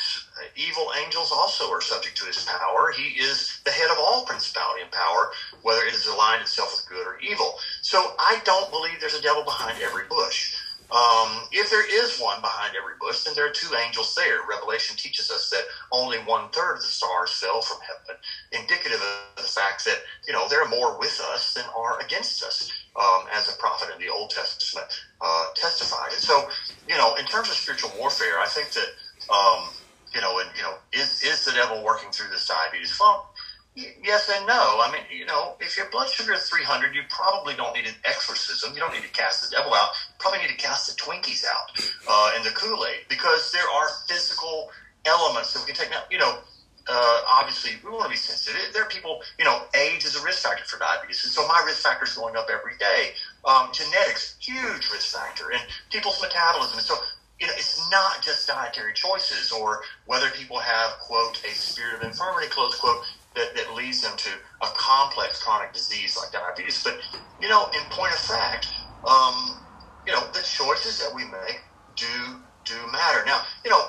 [0.56, 2.92] evil angels also are subject to his power.
[2.96, 5.32] He is the head of all principality and power,
[5.64, 7.56] whether it is aligned itself with good or evil.
[7.82, 10.56] So I don't believe there's a devil behind every bush.
[10.92, 14.40] Um, if there is one behind every bush, then there are two angels there.
[14.50, 18.20] Revelation teaches us that only one third of the stars fell from heaven,
[18.52, 22.44] indicative of the fact that you know there are more with us than are against
[22.44, 24.88] us, um, as a prophet in the Old Testament
[25.22, 26.12] uh, testified.
[26.14, 26.48] And so,
[26.88, 28.88] you know, in terms of spiritual warfare, I think that
[29.34, 29.70] um,
[30.14, 32.98] you know, and you know, is is the devil working through this diabetes?
[33.00, 33.30] Well,
[33.76, 34.82] yes and no.
[34.82, 37.96] I mean, you know, if your blood sugar is 300, you probably don't need an
[38.06, 38.74] exorcism.
[38.74, 39.90] You don't need to cast the devil out.
[40.10, 41.80] You probably need to cast the Twinkies out
[42.10, 44.70] uh, and the Kool Aid because there are physical
[45.06, 45.92] elements that we can take.
[45.92, 46.40] Now, you know,
[46.92, 48.74] uh, obviously we want to be sensitive.
[48.74, 51.62] There are people, you know, age is a risk factor for diabetes, and so my
[51.66, 53.14] risk factor is going up every day.
[53.46, 56.80] Um, genetics, huge risk factor, and people's metabolism.
[56.80, 56.96] And so
[57.40, 62.04] you know, it's not just dietary choices or whether people have, quote, a spirit of
[62.04, 63.02] infirmity, close quote,
[63.36, 64.30] that, that leads them to
[64.62, 66.84] a complex chronic disease like diabetes.
[66.84, 67.00] But,
[67.42, 68.70] you know, in point of fact,
[69.06, 69.62] um,
[70.06, 71.60] you know, the choices that we make
[71.96, 73.24] do do matter.
[73.26, 73.84] Now, you know,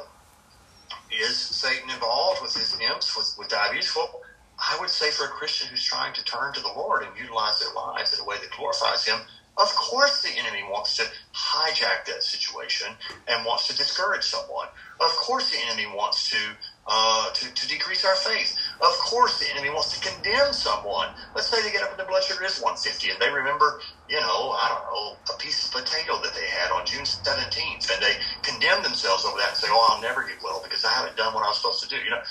[1.11, 3.93] is Satan involved with his imps with, with diabetes?
[3.97, 4.11] Well,
[4.59, 7.61] I would say for a Christian who's trying to turn to the Lord and utilize
[7.61, 9.21] their lives in a way that glorifies Him,
[9.59, 11.05] of course, the enemy wants to
[11.37, 12.89] hijack that situation
[13.29, 14.69] and wants to discourage someone.
[15.01, 16.39] Of course, the enemy wants to,
[16.87, 18.55] uh, to to decrease our faith.
[18.83, 21.15] Of course, the enemy wants to condemn someone.
[21.35, 24.21] Let's say they get up and their blood sugar is 150, and they remember, you
[24.21, 28.03] know, I don't know, a piece of potato that they had on June 17th, and
[28.03, 31.17] they condemn themselves over that and say, "Oh, I'll never get well because I haven't
[31.17, 32.23] done what I was supposed to do." You know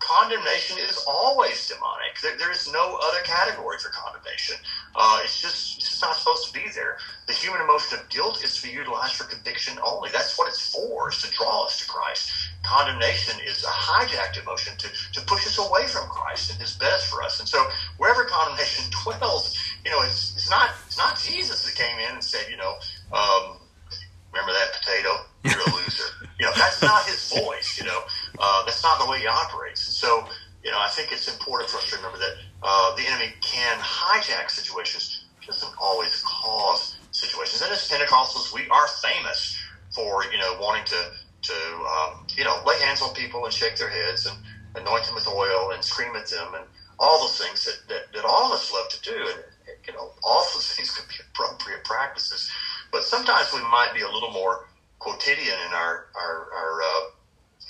[0.00, 2.20] condemnation is always demonic.
[2.22, 4.56] There, there is no other category for condemnation.
[4.94, 6.98] Uh, it's just it's just not supposed to be there.
[7.26, 10.10] The human emotion of guilt is to be utilized for conviction only.
[10.10, 12.32] That's what it's for, is to draw us to Christ.
[12.62, 17.06] Condemnation is a hijacked emotion to, to push us away from Christ and His best
[17.06, 17.40] for us.
[17.40, 17.64] And so
[17.98, 22.24] wherever condemnation dwells, you know, it's, it's not it's not Jesus that came in and
[22.24, 22.74] said, you know,
[23.12, 23.58] um,
[24.32, 25.24] remember that potato?
[25.44, 26.04] You're a loser.
[26.38, 27.78] you know, that's not his voice.
[27.78, 28.00] You know,
[28.38, 29.87] uh, that's not the way he operates.
[29.98, 30.28] So,
[30.64, 33.78] you know, I think it's important for us to remember that uh, the enemy can
[33.78, 37.62] hijack situations, doesn't always cause situations.
[37.62, 39.56] And as Pentecostals, we are famous
[39.94, 41.10] for you know wanting to
[41.42, 44.36] to um, you know lay hands on people and shake their heads and
[44.76, 46.66] anoint them with oil and scream at them and
[47.00, 49.16] all those things that, that, that all of us love to do.
[49.28, 49.42] And
[49.86, 52.50] you know, all those things could be appropriate practices.
[52.92, 54.60] But sometimes we might be a little more
[55.00, 57.00] quotidian in our our, our uh,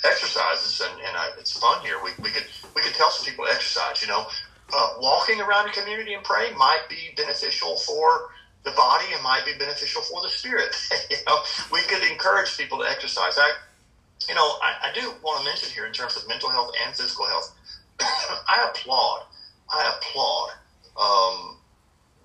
[0.04, 1.96] exercises, and, and I, it's fun here.
[2.02, 2.44] We, we could
[2.76, 4.02] we could tell some people to exercise.
[4.02, 4.26] You know,
[4.74, 8.24] uh, walking around a community and praying might be beneficial for
[8.64, 10.76] the body and might be beneficial for the spirit.
[11.10, 11.38] you know,
[11.72, 13.38] we could encourage people to exercise.
[13.38, 13.52] I,
[14.28, 16.94] you know, I, I do want to mention here in terms of mental health and
[16.94, 17.50] physical health.
[18.00, 19.24] I applaud,
[19.70, 20.50] I applaud
[21.00, 21.56] um,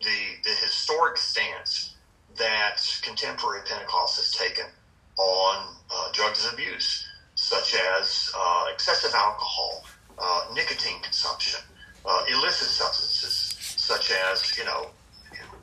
[0.04, 1.96] the the historic stance
[2.38, 4.66] that contemporary Pentecost has taken
[5.18, 7.06] on uh, drugs abuse,
[7.44, 9.84] such as uh, excessive alcohol,
[10.18, 11.60] uh, nicotine consumption,
[12.06, 14.90] uh, illicit substances such as you know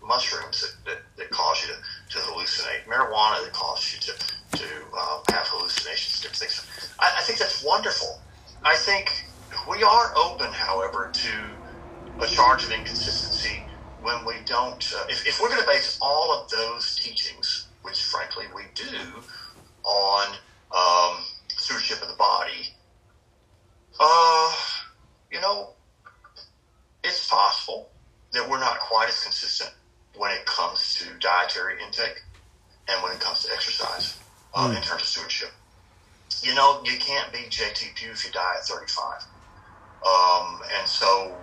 [0.07, 4.13] mushrooms that, that, that cause you to, to hallucinate, marijuana that causes you to
[4.59, 4.65] to
[4.99, 6.95] uh, have hallucinations, different things.
[6.99, 8.21] I, I think that's wonderful.
[8.65, 9.25] I think
[9.71, 13.63] we are open, however, to a charge of inconsistency
[14.03, 14.85] when we don't.
[14.97, 19.23] Uh, if, if we're going to base all of those teachings, which frankly we do,
[19.85, 20.35] on
[20.75, 21.25] um,
[21.61, 22.69] stewardship of the body,
[24.01, 24.53] uh,
[25.31, 25.75] you know,
[27.05, 27.91] it's possible
[28.33, 29.71] that we're not quite as consistent
[30.17, 32.23] when it comes to dietary intake
[32.89, 34.19] and when it comes to exercise
[34.55, 34.77] uh, mm.
[34.77, 35.51] in terms of stewardship.
[36.43, 39.25] You know, you can't be JT if you die at 35.
[40.07, 41.37] Um, and so,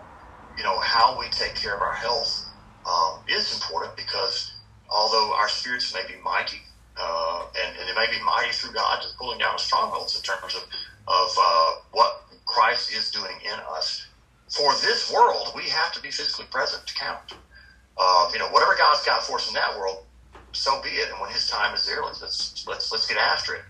[0.58, 2.48] you know, how we take care of our health
[2.90, 4.54] um, is important because
[4.90, 6.62] although our spirits may be mighty,
[7.00, 10.56] uh, and, and, it may be mighty through God just pulling down strongholds in terms
[10.56, 10.64] of,
[11.08, 12.14] of uh, what
[12.46, 14.08] Christ is doing in us.
[14.50, 17.34] For this world, we have to be physically present to count.
[17.98, 20.06] Uh, you know, whatever God's got for us in that world,
[20.54, 21.10] so be it.
[21.12, 23.62] And when His time is there, let's let's let's, let's get after it.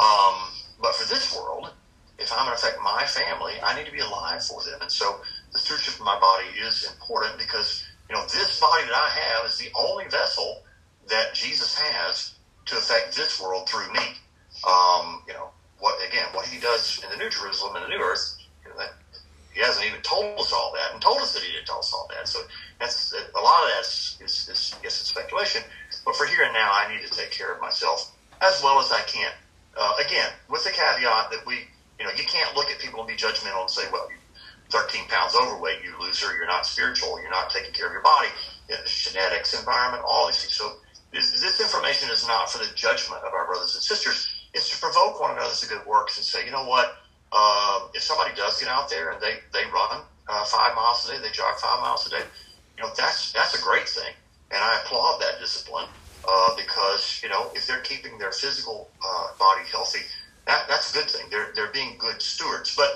[0.00, 0.34] Um,
[0.80, 1.70] but for this world,
[2.18, 4.78] if I'm going to affect my family, I need to be alive for them.
[4.80, 5.20] And so
[5.52, 9.46] the stewardship of my body is important because you know this body that I have
[9.46, 10.62] is the only vessel
[11.08, 12.37] that Jesus has
[12.68, 14.16] to affect this world through me.
[14.66, 16.26] Um, you know what again?
[16.32, 18.94] What He does in the New Jerusalem and the New Earth, you know, that
[19.52, 21.92] He hasn't even told us all that, and told us that He didn't tell us
[21.92, 22.28] all that.
[22.28, 22.40] So
[22.80, 25.62] that's a lot of that is, is, is it's speculation.
[26.04, 28.92] But for here and now, I need to take care of myself as well as
[28.92, 29.32] I can.
[29.76, 33.08] Uh, again, with the caveat that we, you know, you can't look at people and
[33.08, 34.18] be judgmental and say, well, you're
[34.70, 38.28] 13 pounds overweight, you loser, you're not spiritual, you're not taking care of your body,
[38.86, 40.54] genetics, environment, all these things.
[40.54, 40.76] So
[41.12, 44.26] this, information is not for the judgment of our brothers and sisters.
[44.54, 46.86] It's to provoke one another to good works and say, you know what,
[47.32, 51.12] um, if somebody does get out there and they, they run uh, five miles a
[51.14, 52.22] day, they jog five miles a day,
[52.78, 54.12] you know, that's that's a great thing,
[54.52, 55.86] and I applaud that discipline
[56.28, 60.00] uh, because you know if they're keeping their physical uh, body healthy,
[60.48, 61.26] that that's a good thing.
[61.30, 62.90] They're they're being good stewards, but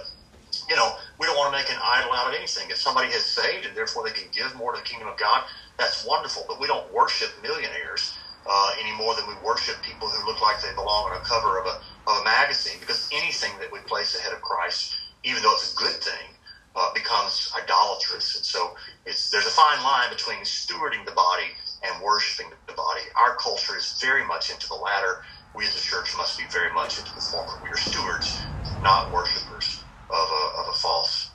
[0.68, 2.70] you know we don't want to make an idol out of anything.
[2.70, 5.44] If somebody has saved and therefore they can give more to the kingdom of God,
[5.78, 6.44] that's wonderful.
[6.48, 8.16] But we don't worship millionaires
[8.48, 11.58] uh, any more than we worship people who look like they belong on a cover
[11.60, 12.80] of a of a magazine.
[12.80, 16.36] Because anything that we place ahead of Christ, even though it's a good thing,
[16.76, 18.36] uh, becomes idolatrous.
[18.36, 18.74] And so
[19.06, 21.48] it's, there's a fine line between stewarding the body
[21.82, 23.02] and worshiping the body.
[23.20, 25.18] Our culture is very much into the latter.
[25.54, 27.54] We as a church must be very much into the former.
[27.62, 28.40] We are stewards,
[28.82, 31.32] not worshipers of a, of a false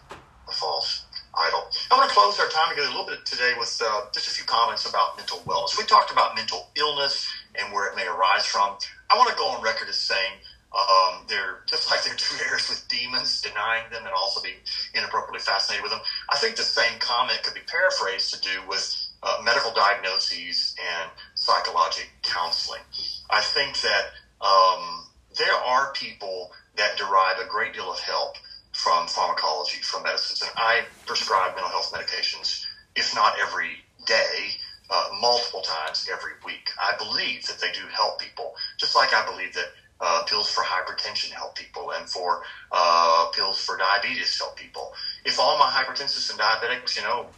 [0.50, 1.68] a false idol.
[1.92, 4.32] I want to close our time together a little bit today with uh, just a
[4.32, 5.78] few comments about mental wellness.
[5.78, 8.76] We talked about mental illness and where it may arise from.
[9.12, 10.34] I want to go on record as saying
[10.76, 14.56] um, they're just like they're two heirs with demons, denying them and also being
[14.96, 16.02] inappropriately fascinated with them.
[16.28, 21.12] I think the same comment could be paraphrased to do with uh, medical diagnoses and
[21.36, 22.82] psychological counseling.
[23.30, 24.06] I think that
[24.42, 25.06] um,
[25.38, 28.38] there are people that derive a great deal of help
[28.78, 34.52] from pharmacology, from medicines, and I prescribe mental health medications, if not every day,
[34.92, 36.72] uh, multiple times every week.
[36.80, 39.68] I believe that they do help people, just like I believe that
[40.02, 44.94] uh, pills for hypertension help people, and for uh, pills for diabetes help people.
[45.26, 47.32] If all my hypertensives and diabetics, you know,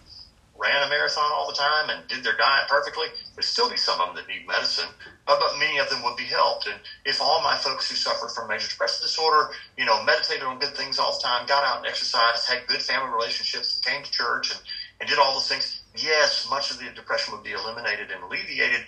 [0.58, 4.02] ran a marathon all the time and did their diet perfectly, there'd still be some
[4.02, 4.90] of them that need medicine,
[5.40, 6.68] but many of them would be helped.
[6.68, 10.60] And if all my folks who suffered from major depressive disorder, you know, meditated on
[10.60, 14.12] good things all the time, got out and exercised, had good family relationships, came to
[14.12, 14.62] church and,
[15.00, 18.82] and did all those things, yes, much of the depression would be eliminated and alleviated,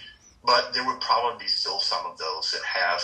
[0.44, 3.02] but there would probably be still some of those that have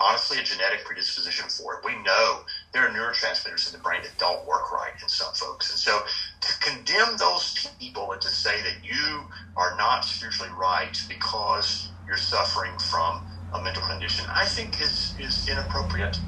[0.00, 1.80] honestly a genetic predisposition for it.
[1.84, 2.42] We know
[2.72, 5.70] there are neurotransmitters in the brain that don't work right in some folks.
[5.70, 6.02] And so
[6.42, 12.18] to condemn those people and to say that you are not spiritually right because you're
[12.18, 13.22] suffering from
[13.54, 16.20] a mental condition, I think is, is inappropriate.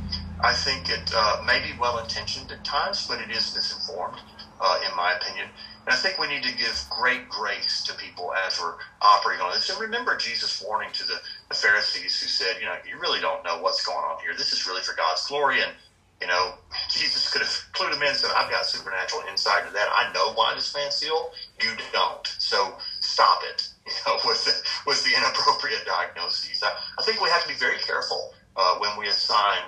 [0.45, 4.21] I think it uh, may be well intentioned at times, but it is misinformed,
[4.61, 5.49] uh, in my opinion.
[5.87, 9.53] And I think we need to give great grace to people as we're operating on
[9.53, 9.71] this.
[9.71, 11.17] And remember Jesus' warning to the,
[11.49, 14.35] the Pharisees who said, you know, you really don't know what's going on here.
[14.37, 15.63] This is really for God's glory.
[15.63, 15.73] And,
[16.21, 16.55] you know,
[16.91, 19.89] Jesus could have clued them in and said, I've got supernatural insight into that.
[19.97, 21.31] I know why this man's ill.
[21.63, 22.27] You don't.
[22.39, 22.77] So
[23.17, 23.69] stop it.
[23.87, 24.53] You know, with the,
[24.87, 26.63] with the inappropriate diagnoses.
[26.63, 29.63] I, I think we have to be very careful uh, when we assign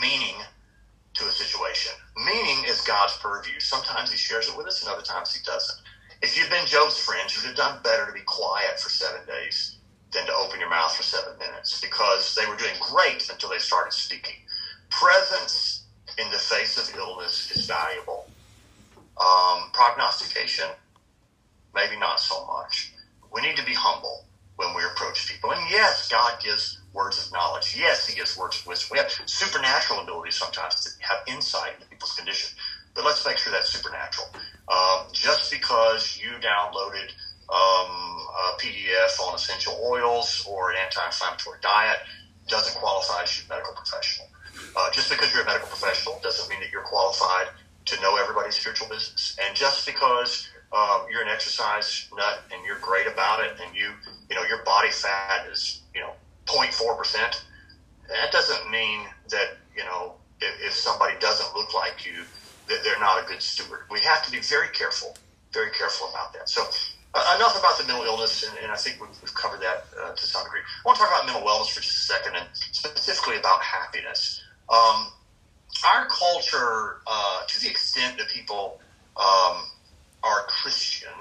[0.00, 0.36] meaning
[1.14, 1.92] to a situation.
[2.16, 3.60] Meaning is God's purview.
[3.60, 5.78] Sometimes He shares it with us, and other times He doesn't.
[6.22, 9.76] If you'd been Job's friends, you'd have done better to be quiet for seven days
[10.12, 13.58] than to open your mouth for seven minutes because they were doing great until they
[13.58, 14.36] started speaking.
[14.90, 15.82] Presence
[16.18, 18.26] in the face of illness is valuable.
[19.18, 20.66] Um, prognostication,
[21.74, 22.92] maybe not so much.
[23.32, 24.24] We need to be humble
[24.56, 25.52] when we approach people.
[25.52, 27.76] And yes, God gives words of knowledge.
[27.78, 28.88] Yes, He gives words of wisdom.
[28.92, 32.50] We have supernatural abilities sometimes to have insight into people's condition.
[32.94, 34.28] But let's make sure that's supernatural.
[34.68, 37.12] Um, just because you downloaded
[37.52, 38.18] um,
[38.48, 41.98] a PDF on essential oils or an anti-inflammatory diet
[42.48, 44.28] doesn't qualify as a medical professional.
[44.76, 47.48] Uh, just because you're a medical professional doesn't mean that you're qualified
[47.86, 49.36] to know everybody's spiritual business.
[49.44, 53.90] And just because um, you're an exercise nut and you're great about it, and you
[54.28, 56.12] you know your body fat is you know
[56.46, 57.44] 0.4 percent,
[58.08, 62.24] that doesn't mean that you know if, if somebody doesn't look like you,
[62.68, 63.80] that they're not a good steward.
[63.90, 65.16] We have to be very careful,
[65.52, 66.48] very careful about that.
[66.48, 66.64] So.
[67.12, 70.12] Uh, enough about the mental illness, and, and I think we've, we've covered that uh,
[70.14, 70.60] to some degree.
[70.60, 74.40] I want to talk about mental wellness for just a second, and specifically about happiness.
[74.68, 75.08] Um,
[75.88, 78.80] our culture, uh, to the extent that people
[79.16, 79.64] um,
[80.22, 81.12] are Christian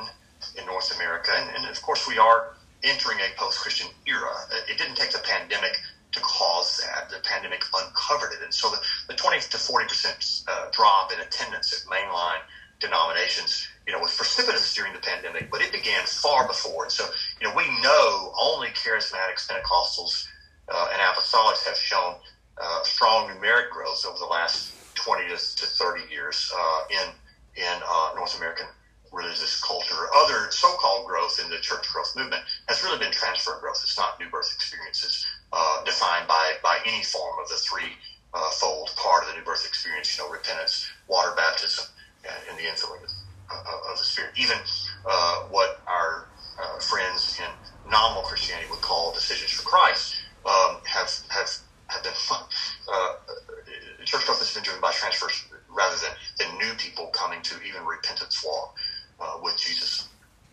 [0.57, 4.33] in North America, and, and, of course we are entering a post-Christian era.
[4.69, 5.79] It didn't take the pandemic
[6.11, 7.09] to cause that.
[7.09, 11.19] The pandemic uncovered it, and so the, the 20 to 40 percent uh, drop in
[11.19, 12.39] attendance at mainline
[12.79, 16.83] denominations, you know, was precipitous during the pandemic, but it began far before.
[16.83, 17.05] And so,
[17.41, 20.25] you know, we know only charismatics, Pentecostals,
[20.69, 22.15] uh, and apostolics have shown
[22.57, 27.09] uh, strong numeric growth over the last 20 to, to 30 years uh, in
[27.55, 28.67] in uh, North American
[29.11, 30.07] religious culture.
[30.15, 33.79] Other so-called growth in the church growth movement has really been transfer growth.
[33.83, 37.95] It's not new birth experiences uh, defined by by any form of the three
[38.33, 40.17] uh, fold part of the new birth experience.
[40.17, 41.85] You know, repentance, water baptism,
[42.49, 44.31] and, the infilling of, the Spirit.
[44.37, 44.57] Even
[45.09, 46.29] uh, what our
[46.81, 51.49] friends in nominal Christianity would call decisions for Christ um, have have
[51.89, 52.13] have been
[52.93, 53.09] uh,
[54.05, 57.83] church growth has been driven by transfers rather than, than new people coming to even
[57.85, 58.73] repentance walk
[59.19, 60.07] uh, with Jesus.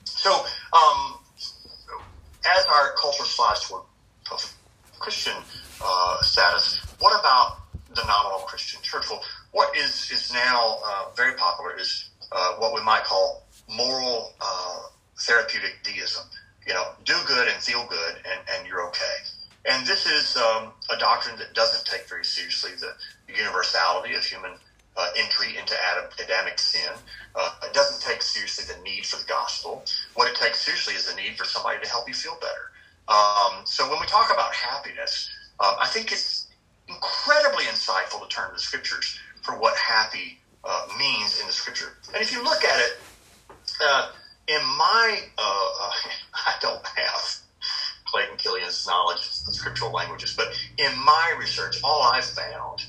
[0.04, 0.32] So,
[0.72, 1.18] um,
[2.44, 3.82] as our culture slides toward
[4.98, 5.34] Christian
[5.82, 7.58] uh, status, what about
[7.94, 9.10] the nominal Christian church?
[9.10, 14.32] Well, what is is now uh, very popular is uh, what we might call moral
[14.40, 14.82] uh,
[15.18, 16.24] therapeutic deism.
[16.66, 19.16] You know, do good and feel good, and, and you're okay.
[19.68, 22.92] And this is um, a doctrine that doesn't take very seriously the
[23.34, 24.52] universality of human
[24.96, 26.90] uh, entry into Adam, Adamic sin.
[27.34, 29.84] Uh, it doesn't take seriously the need for the gospel.
[30.14, 32.72] What it takes seriously is the need for somebody to help you feel better.
[33.08, 35.30] Um, so when we talk about happiness,
[35.60, 36.48] um, I think it's
[36.88, 41.94] incredibly insightful to turn to the scriptures for what happy uh, means in the scripture.
[42.12, 42.98] And if you look at it,
[43.80, 44.08] uh,
[44.48, 45.90] in my, uh,
[46.34, 47.36] I don't have
[48.06, 50.34] Clayton Killian's knowledge of the scriptural languages.
[50.34, 52.86] But in my research, all I've found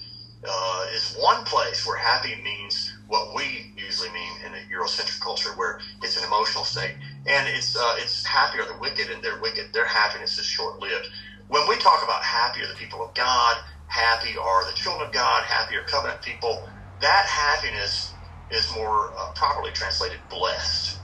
[0.47, 5.51] uh, is one place where happy means what we usually mean in a Eurocentric culture,
[5.55, 6.95] where it's an emotional state,
[7.27, 10.79] and it's uh, it's happy are the wicked, and their wicked their happiness is short
[10.79, 11.09] lived.
[11.47, 13.57] When we talk about happy are the people of God,
[13.87, 16.65] happy are the children of God, happy are covenant people,
[17.01, 18.17] that happiness
[18.49, 20.99] is more uh, properly translated blessed.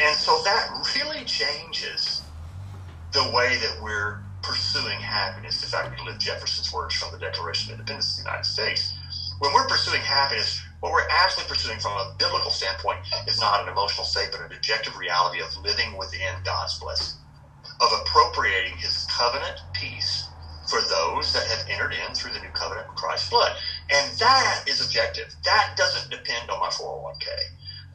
[0.00, 2.28] And so that really changes
[3.12, 4.20] the way that we're
[4.50, 5.62] pursuing happiness.
[5.62, 8.92] If I could live Jefferson's words from the Declaration of Independence of the United States,
[9.38, 12.98] when we're pursuing happiness, what we're actually pursuing from a biblical standpoint
[13.28, 17.14] is not an emotional state, but an objective reality of living within God's blessing,
[17.80, 20.32] of appropriating His covenant peace
[20.68, 23.52] for those that have entered in through the new covenant of Christ's blood.
[23.90, 25.26] And that is objective.
[25.44, 27.26] That doesn't depend on my 401k.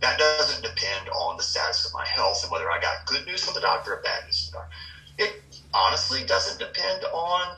[0.01, 3.43] That doesn't depend on the status of my health and whether I got good news
[3.43, 4.75] from the doctor or bad news from the doctor
[5.17, 5.44] it
[5.75, 7.57] honestly doesn't depend on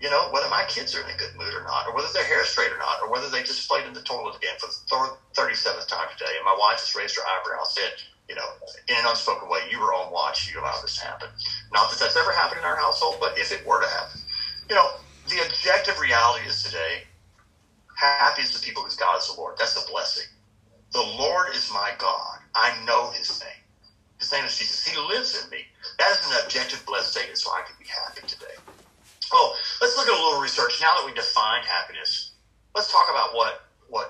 [0.00, 2.24] you know whether my kids are in a good mood or not, or whether their
[2.24, 4.68] hair is straight or not, or whether they just played in the toilet again for
[4.68, 6.32] the thirty seventh time today.
[6.36, 7.92] And my wife just raised her eyebrow, said,
[8.28, 8.46] you know,
[8.88, 10.50] in an unspoken way, you were on watch.
[10.52, 11.28] You allowed this to happen.
[11.72, 14.20] Not that that's ever happened in our household, but if it were to happen,
[14.70, 14.88] you know,
[15.28, 17.04] the objective reality is today.
[17.96, 19.56] Happy is the people whose God is the Lord.
[19.58, 20.26] That's a blessing.
[20.92, 22.38] The Lord is my God.
[22.54, 23.65] I know His name.
[24.20, 24.86] His name is Jesus.
[24.86, 25.66] He lives in me.
[25.98, 28.56] That is an objective blessed state, so I can be happy today.
[29.32, 30.80] Well, let's look at a little research.
[30.80, 32.32] Now that we defined happiness,
[32.74, 34.08] let's talk about what what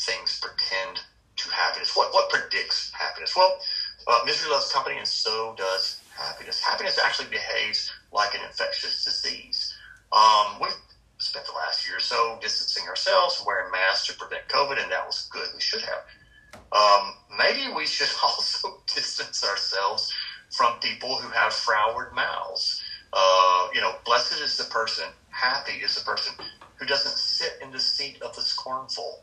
[0.00, 1.02] things pretend
[1.38, 1.96] to happiness.
[1.96, 3.36] What what predicts happiness?
[3.36, 3.58] Well,
[4.06, 6.60] Uh, misery loves company, and so does happiness.
[6.60, 9.74] Happiness actually behaves like an infectious disease.
[10.12, 10.76] Um, we've
[11.18, 15.06] spent the last year or so distancing ourselves, wearing masks to prevent COVID, and that
[15.06, 15.48] was good.
[15.54, 16.00] We should have.
[16.72, 20.12] Um, maybe we should also distance ourselves
[20.50, 22.82] from people who have froward mouths.
[23.12, 26.34] Uh, you know, blessed is the person, happy is the person
[26.76, 29.20] who doesn't sit in the seat of the scornful.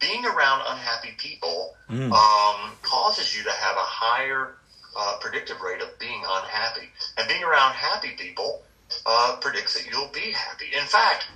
[0.00, 2.12] Being around unhappy people mm.
[2.12, 4.56] um, causes you to have a higher
[4.96, 6.88] uh, predictive rate of being unhappy.
[7.16, 8.62] And being around happy people
[9.06, 10.66] uh, predicts that you'll be happy.
[10.76, 11.28] In fact,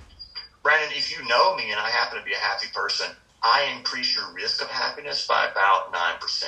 [0.63, 3.07] Brandon, if you know me and I happen to be a happy person,
[3.41, 6.43] I increase your risk of happiness by about 9%.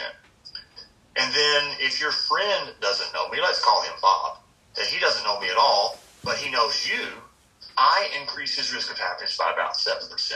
[1.17, 4.39] And then if your friend doesn't know me, let's call him Bob,
[4.75, 7.07] that he doesn't know me at all, but he knows you,
[7.77, 10.31] I increase his risk of happiness by about 7%.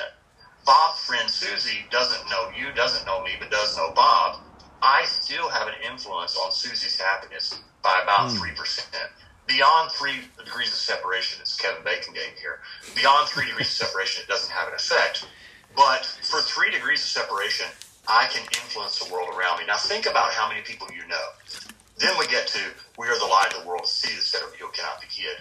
[0.66, 4.40] Bob's friend Susie doesn't know you, doesn't know me, but does know Bob.
[4.82, 8.38] I still have an influence on Susie's happiness by about mm.
[8.38, 8.86] 3%.
[9.48, 12.60] Beyond three degrees of separation, it's Kevin Bacon game here.
[12.96, 15.28] Beyond three degrees of separation, it doesn't have an effect.
[15.76, 17.68] But for three degrees of separation,
[18.08, 19.66] I can influence the world around me.
[19.66, 21.28] Now think about how many people you know.
[21.98, 22.60] Then we get to
[22.98, 23.88] we are the light of the world.
[23.88, 25.38] See the set of you cannot be hid.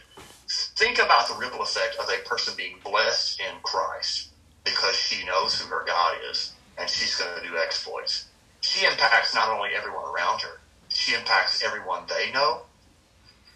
[0.76, 4.30] Think about the ripple effect of a person being blessed in Christ
[4.64, 8.26] because she knows who her God is and she's going to do exploits.
[8.60, 12.62] She impacts not only everyone around her, she impacts everyone they know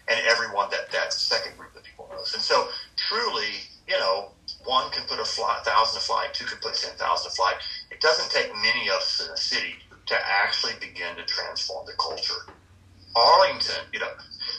[0.07, 2.33] and everyone that that second group of people knows.
[2.33, 3.47] And so truly,
[3.87, 4.29] you know,
[4.65, 7.55] one can put a thousand a flight, two can put 10,000 a flight.
[7.91, 9.75] It doesn't take many of us in a city
[10.07, 12.45] to actually begin to transform the culture.
[13.15, 14.11] Arlington, you know,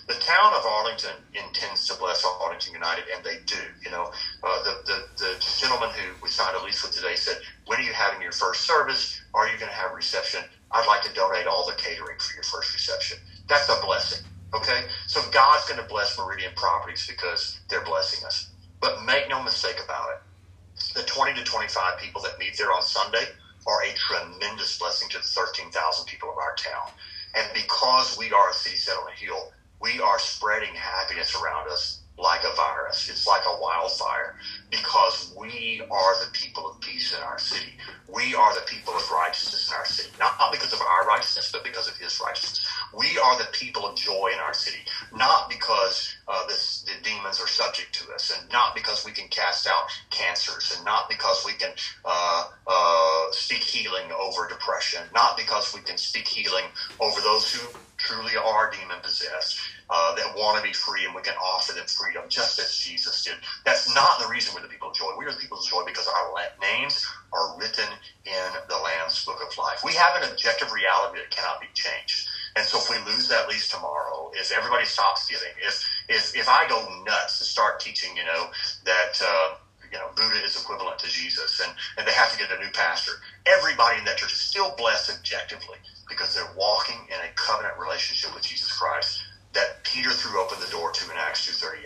[0.08, 3.60] the town of Arlington intends to bless Arlington United, and they do.
[3.84, 4.10] You know,
[4.42, 7.82] uh, the, the, the gentleman who we signed a lease with today said, when are
[7.82, 9.22] you having your first service?
[9.34, 10.42] Are you going to have reception?
[10.72, 13.18] I'd like to donate all the catering for your first reception.
[13.48, 14.26] That's a blessing.
[14.54, 14.84] Okay?
[15.06, 18.50] So God's going to bless Meridian Properties because they're blessing us.
[18.80, 22.82] But make no mistake about it, the 20 to 25 people that meet there on
[22.82, 23.26] Sunday
[23.66, 26.92] are a tremendous blessing to the 13,000 people of our town.
[27.34, 29.50] And because we are a city set on a hill,
[29.80, 33.08] we are spreading happiness around us like a virus.
[33.10, 34.34] It's like a wildfire
[34.70, 37.76] because we are the people of peace in our city.
[38.08, 40.10] We are the people of righteousness in our city.
[40.18, 42.66] Not, not because of our righteousness, but because of his righteousness.
[42.92, 44.78] We are the people of joy in our city.
[45.12, 49.28] Not because uh, this, the demons are subject to us, and not because we can
[49.28, 51.72] cast out cancers, and not because we can
[52.04, 56.66] uh, uh, speak healing over depression, not because we can speak healing
[57.00, 57.68] over those who
[57.98, 59.58] truly are demon possessed
[59.90, 63.24] uh, that want to be free and we can offer them freedom just as Jesus
[63.24, 63.36] did.
[63.66, 65.12] That's not the reason we're the people of joy.
[65.18, 67.86] We are the people of joy because our names are written
[68.26, 69.80] in the Lamb's book of life.
[69.84, 72.28] We have an objective reality that cannot be changed.
[72.56, 76.48] And so if we lose that lease tomorrow, if everybody stops stealing, if if if
[76.48, 78.50] I go nuts to start teaching, you know,
[78.84, 79.54] that uh,
[79.92, 82.70] you know, Buddha is equivalent to Jesus and, and they have to get a new
[82.70, 83.12] pastor.
[83.46, 85.78] Everybody in that church is still blessed objectively
[86.08, 89.22] because they're walking in a covenant relationship with Jesus Christ
[89.54, 91.78] that Peter threw open the door to in Acts 2.38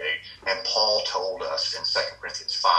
[0.50, 2.72] and Paul told us in 2 Corinthians 5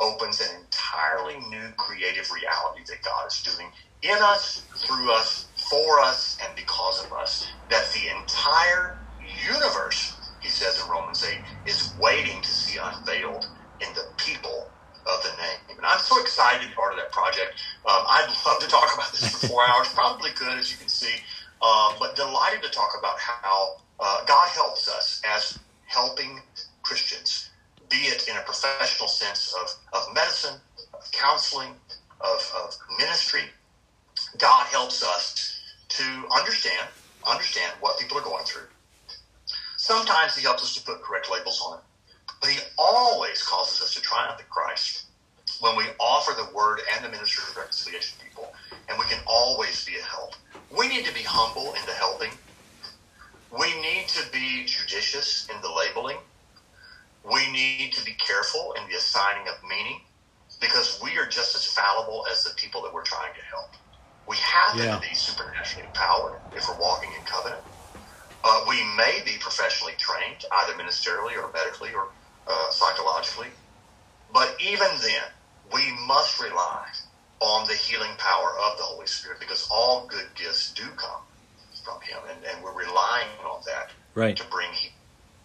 [0.00, 3.70] opens an entirely new creative reality that God is doing
[4.02, 7.46] in us, through us, for us, and because of us.
[7.70, 13.46] That the entire universe, he says in Romans 8, is waiting to see unveiled
[13.80, 14.72] in the people
[15.06, 15.78] of the name.
[15.78, 17.52] And I'm so excited to be part of that project.
[17.86, 20.88] Um, I'd love to talk about this for four hours, probably could, as you can
[20.88, 21.14] see,
[21.62, 23.68] um, but delighted to talk about how
[24.00, 26.40] uh, God helps us as helping
[26.82, 27.50] Christians,
[27.90, 30.60] be it in a professional sense of, of medicine,
[30.92, 31.74] of counseling,
[32.20, 33.42] of, of ministry.
[34.38, 36.88] God helps us to understand
[37.26, 38.66] understand what people are going through.
[39.78, 41.84] Sometimes He helps us to put correct labels on it,
[42.40, 45.06] but He always causes us to triumph in Christ
[45.60, 48.52] when we offer the word and the ministry of reconciliation to people,
[48.88, 50.34] and we can always be a help.
[50.76, 52.30] We need to be humble in the helping
[53.58, 56.18] we need to be judicious in the labeling.
[57.22, 60.00] We need to be careful in the assigning of meaning
[60.60, 63.70] because we are just as fallible as the people that we're trying to help.
[64.26, 64.96] We happen yeah.
[64.96, 67.62] to be supernaturally empowered if we're walking in covenant.
[68.42, 72.08] Uh, we may be professionally trained, either ministerially or medically or
[72.46, 73.48] uh, psychologically.
[74.32, 75.28] But even then,
[75.72, 76.84] we must rely
[77.40, 81.22] on the healing power of the Holy Spirit because all good gifts do come
[81.84, 84.36] from Him, and, and we're relying on that right.
[84.36, 84.70] to bring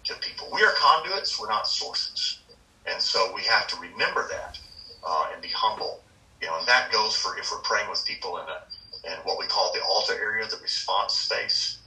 [0.05, 0.49] to people.
[0.53, 2.39] We are conduits; we're not sources,
[2.85, 4.57] and so we have to remember that
[5.05, 6.03] uh, and be humble.
[6.41, 9.37] You know, and that goes for if we're praying with people in a in what
[9.39, 11.77] we call the altar area, the response space.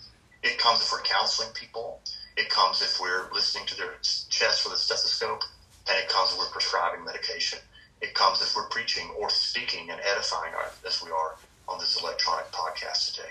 [0.43, 2.01] It comes if we're counseling people.
[2.37, 5.43] It comes if we're listening to their chest with a stethoscope,
[5.89, 7.59] and it comes if we're prescribing medication.
[8.01, 10.53] It comes if we're preaching or speaking and edifying
[10.87, 11.37] as we are
[11.69, 13.29] on this electronic podcast today.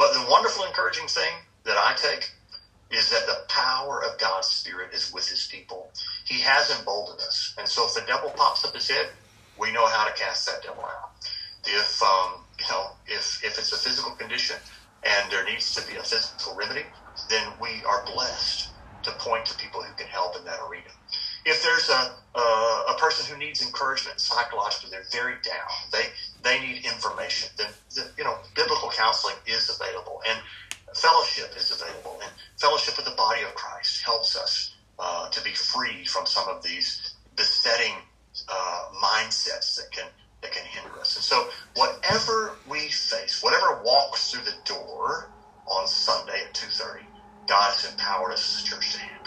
[0.00, 1.34] But the wonderful, encouraging thing
[1.66, 2.30] that I take
[2.90, 5.92] is that the power of God's Spirit is with His people.
[6.26, 9.08] He has emboldened us, and so if the devil pops up his head,
[9.56, 11.10] we know how to cast that devil out.
[11.66, 14.56] If um, you know, if if it's a physical condition
[15.04, 16.86] and there needs to be a physical remedy,
[17.28, 18.74] then we are blessed
[19.04, 20.90] to point to people who can help in that arena.
[21.46, 22.40] If there's a a,
[22.90, 25.68] a person who needs encouragement psychologically, they're very down.
[25.92, 26.06] They
[26.42, 27.50] they need information.
[27.58, 30.38] Then the, you know, biblical counseling is available, and
[30.96, 32.20] fellowship is available.
[32.22, 36.48] And fellowship with the body of Christ helps us uh, to be free from some
[36.48, 37.94] of these besetting
[38.48, 40.06] uh, mindsets that can
[40.42, 41.16] that can hinder us.
[41.16, 45.30] And so, whatever we face, whatever walks through the door
[45.66, 47.06] on Sunday at two thirty,
[47.48, 49.19] God has empowered us as a church to handle.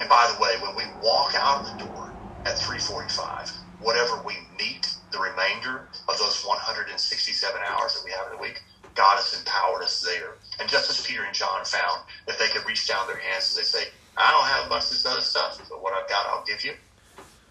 [0.00, 2.16] And by the way, when we walk out of the door
[2.46, 8.26] at three forty-five, whatever we meet the remainder of those 167 hours that we have
[8.26, 8.60] in the week,
[8.94, 10.36] God has empowered us there.
[10.60, 13.58] And just as Peter and John found that they could reach down their hands and
[13.60, 13.84] they say,
[14.16, 16.64] I don't have a bunch of this other stuff, but what I've got, I'll give
[16.64, 16.74] you.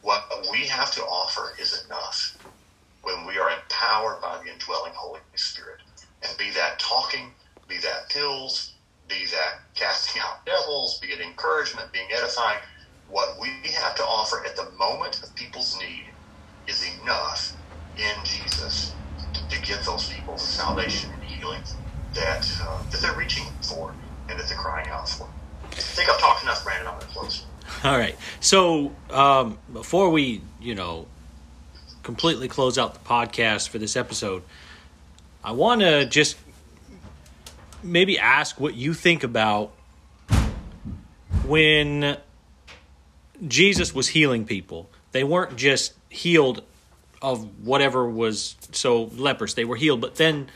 [0.02, 2.38] What we have to offer is enough
[3.04, 5.80] when we are empowered by the indwelling Holy Spirit.
[6.28, 7.34] And be that talking,
[7.68, 8.76] be that pills,
[9.08, 12.60] be that casting out devils, be it encouragement, being edifying.
[13.10, 16.06] What we have to offer at the moment of people's need
[16.68, 17.56] is enough
[17.98, 18.94] in Jesus
[19.50, 21.62] to give those people the salvation and healing
[22.14, 23.94] that uh, that they're reaching for
[24.30, 25.28] and that they're crying out for.
[25.72, 26.88] I think I've talked enough, Brandon.
[26.88, 27.46] I'm going to close.
[27.84, 28.16] All right.
[28.40, 31.08] So um, before we, you know,
[32.04, 34.44] completely close out the podcast for this episode,
[35.44, 36.38] I want to just
[37.82, 39.72] maybe ask what you think about
[41.54, 42.18] when
[43.48, 44.90] Jesus was healing people.
[45.12, 46.64] They weren't just healed
[47.22, 49.54] of whatever was so leprous.
[49.54, 50.50] They were healed, but then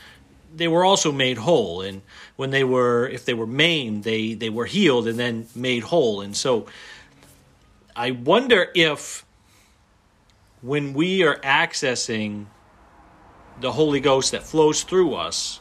[0.52, 1.82] they were also made whole.
[1.82, 2.02] And
[2.34, 6.20] when they were, if they were maimed, they they were healed and then made whole.
[6.20, 6.66] And so,
[7.94, 9.24] I wonder if
[10.62, 12.46] when we are accessing
[13.60, 15.60] the Holy Ghost that flows through us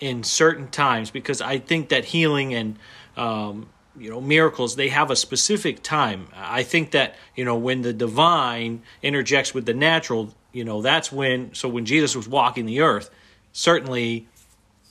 [0.00, 2.78] in certain times, because I think that healing and
[3.14, 3.68] um,
[3.98, 6.28] you know miracles they have a specific time.
[6.34, 11.12] I think that you know when the divine interjects with the natural you know that's
[11.12, 13.10] when so when jesus was walking the earth
[13.52, 14.26] certainly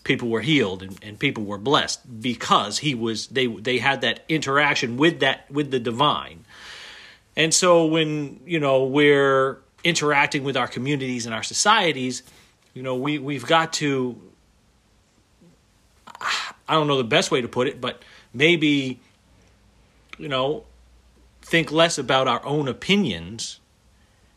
[0.04, 4.24] people were healed and, and people were blessed because he was they they had that
[4.30, 6.46] interaction with that with the divine.
[7.36, 12.24] And so when you know we're interacting with our communities and our societies
[12.74, 14.20] you know we we've got to
[16.68, 18.02] i don't know the best way to put it but
[18.38, 19.00] maybe,
[20.18, 20.64] you know,
[21.42, 23.60] think less about our own opinions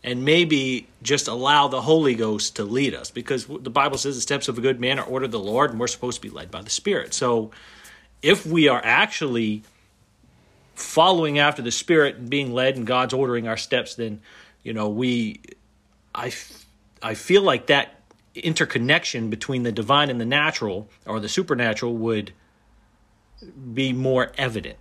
[0.02, 4.22] and maybe just allow the Holy Ghost to lead us because the Bible says the
[4.22, 6.50] steps of a good man are ordered the Lord and we're supposed to be led
[6.50, 7.12] by the Spirit.
[7.12, 7.50] So
[8.22, 9.62] if we are actually
[10.74, 14.22] following after the Spirit and being led and God's ordering our steps, then,
[14.62, 15.42] you know, we,
[16.14, 16.32] I,
[17.02, 18.00] I feel like that
[18.34, 22.32] interconnection between the divine and the natural or the supernatural would
[23.74, 24.78] be more evident.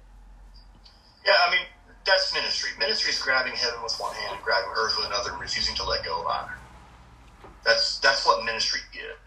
[1.25, 1.65] Yeah, I mean,
[2.05, 2.71] that's ministry.
[2.79, 5.83] Ministry is grabbing heaven with one hand and grabbing earth with another and refusing to
[5.83, 6.59] let go of either.
[7.65, 8.81] That's that's what ministry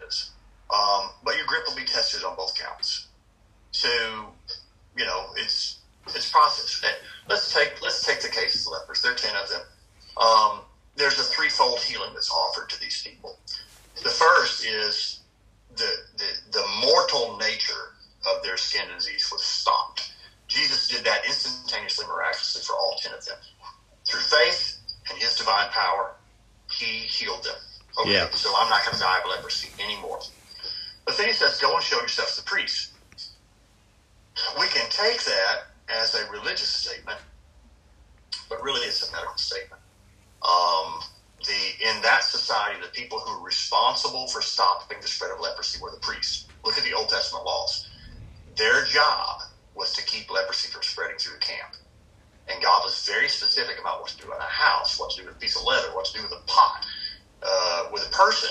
[0.07, 0.31] is.
[0.69, 3.07] Um, but your grip will be tested on both counts.
[3.71, 3.89] So,
[4.97, 6.83] you know, it's it's process.
[7.29, 9.01] Let's take let's take the case of the lepers.
[9.01, 9.61] There are ten of them.
[10.17, 10.61] Um,
[10.95, 13.37] there's a threefold healing that's offered to these people.
[14.03, 15.21] The first is
[15.75, 17.92] the the, the mortal nature
[18.25, 20.11] of their skin disease was stopped.
[20.47, 23.37] Jesus did that instantaneously, miraculously for all 10 of them.
[24.07, 24.77] Through faith
[25.09, 26.15] and his divine power,
[26.71, 27.55] he healed them.
[27.99, 28.29] Okay, yeah.
[28.31, 30.19] so I'm not going to die of leprosy anymore.
[31.05, 32.93] But then he says, go and show yourself to priests.
[34.59, 35.55] We can take that
[35.89, 37.19] as a religious statement,
[38.49, 39.81] but really it's a medical statement.
[40.41, 41.01] Um,
[41.45, 45.79] the in that society, the people who were responsible for stopping the spread of leprosy
[45.81, 46.47] were the priests.
[46.65, 47.89] Look at the Old Testament laws.
[48.57, 49.41] Their job
[49.75, 51.75] was to keep leprosy from spreading through the camp.
[52.49, 55.27] And God was very specific about what to do in a house, what to do
[55.27, 56.85] with a piece of leather, what to do with a pot,
[57.43, 58.49] uh, with a person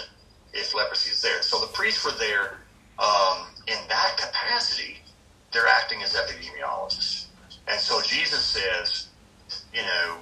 [0.53, 1.42] if leprosy is there.
[1.42, 2.61] So the priests were there
[2.98, 4.98] um, in that capacity.
[5.53, 7.28] They're acting as epidemiologists.
[7.68, 9.11] And so Jesus says,
[9.72, 10.18] you know,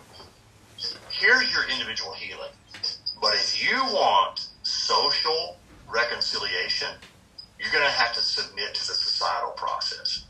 [1.09, 2.53] here's your individual healing.
[3.21, 6.89] But if you want social reconciliation,
[7.61, 10.25] you're going to have to submit to the societal process.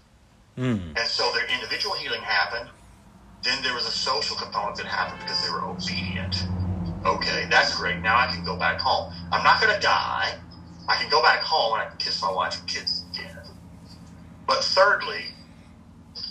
[0.59, 0.99] Mm.
[0.99, 2.68] And so their individual healing happened.
[3.43, 6.45] Then there was a social component that happened because they were obedient.
[7.05, 8.01] Okay, that's great.
[8.01, 9.12] Now I can go back home.
[9.33, 10.37] I'm not going to die.
[10.89, 13.39] I can go back home and I can kiss my wife and kids again.
[14.47, 15.26] But thirdly,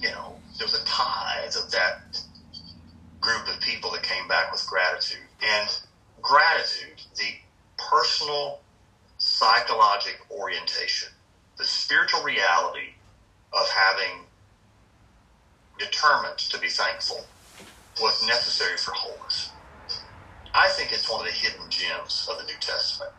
[0.01, 2.21] you know, there was a tithe of that
[3.21, 5.25] group of people that came back with gratitude.
[5.41, 5.69] And
[6.21, 7.31] gratitude, the
[7.77, 8.59] personal
[9.19, 11.09] psychological orientation,
[11.59, 12.95] the spiritual reality
[13.53, 14.27] of having
[15.79, 17.29] determined to be thankful
[18.01, 19.55] was necessary for wholeness.
[20.55, 23.11] I think it's one of the hidden gems of the New Testament.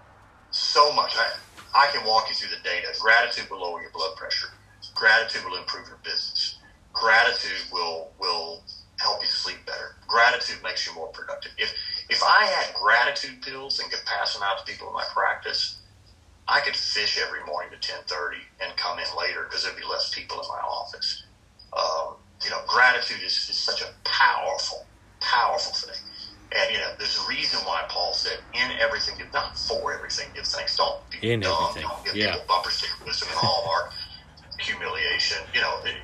[0.51, 1.17] So much.
[1.17, 1.27] I,
[1.75, 2.89] I can walk you through the data.
[3.01, 4.49] Gratitude will lower your blood pressure.
[4.95, 6.59] Gratitude will improve your business.
[6.95, 8.65] Gratitude will will
[9.01, 9.93] help you sleep better.
[10.09, 11.53] Gratitude makes you more productive.
[11.59, 11.75] If
[12.09, 15.80] if I had gratitude pills and could pass them out to people in my practice,
[16.49, 19.85] I could fish every morning to ten thirty and come in later because there'd be
[19.85, 21.25] less people in my office.
[21.79, 24.91] Um, you know, gratitude is, is such a powerful,
[25.23, 25.97] powerful thing.
[26.57, 30.27] And you know, there's a reason why Paul said, "In everything, give not for everything,
[30.35, 31.55] give thanks." Don't be In dumb.
[31.55, 32.33] everything, Don't give yeah.
[32.33, 33.93] people bumper stickers and Hallmark
[34.61, 35.39] humiliation.
[35.55, 35.97] You know, it,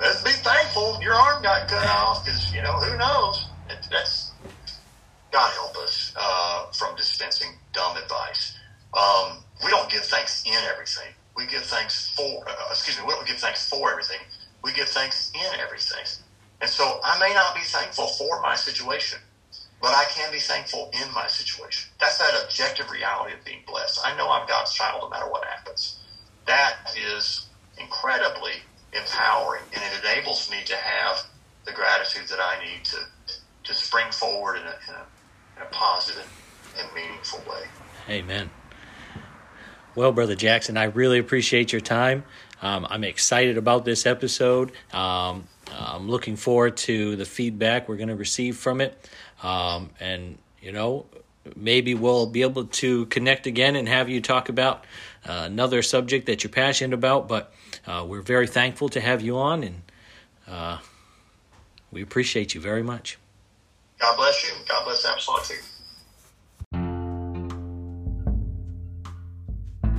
[0.00, 3.52] let's be thankful your arm got cut off because you know who knows.
[3.68, 4.36] It, that's
[5.32, 8.56] God help us uh, from dispensing dumb advice.
[8.96, 11.14] Um, we don't give thanks in everything.
[11.36, 12.44] We give thanks for.
[12.48, 13.04] Uh, excuse me.
[13.06, 14.18] We don't give thanks for everything.
[14.64, 16.04] We give thanks in everything.
[16.60, 19.20] And so I may not be thankful for my situation,
[19.80, 21.90] but I can be thankful in my situation.
[22.00, 24.00] That's that objective reality of being blessed.
[24.04, 26.00] I know I'm God's child no matter what happens.
[26.46, 28.52] That is incredibly
[28.92, 31.16] empowering, and it enables me to have
[31.66, 32.98] the gratitude that I need to
[33.64, 35.06] to spring forward in a, in a,
[35.58, 36.28] in a positive
[36.78, 37.64] and meaningful way.
[38.08, 38.50] Amen.
[39.96, 42.24] Well, Brother Jackson, I really appreciate your time.
[42.60, 44.72] Um, I'm excited about this episode.
[44.92, 49.08] Um, I'm looking forward to the feedback we're going to receive from it.
[49.42, 51.06] Um, and, you know,
[51.54, 54.84] maybe we'll be able to connect again and have you talk about
[55.28, 57.28] uh, another subject that you're passionate about.
[57.28, 57.52] But
[57.86, 59.82] uh, we're very thankful to have you on, and
[60.48, 60.78] uh,
[61.92, 63.18] we appreciate you very much.
[64.00, 64.54] God bless you.
[64.66, 65.73] God bless Absolute.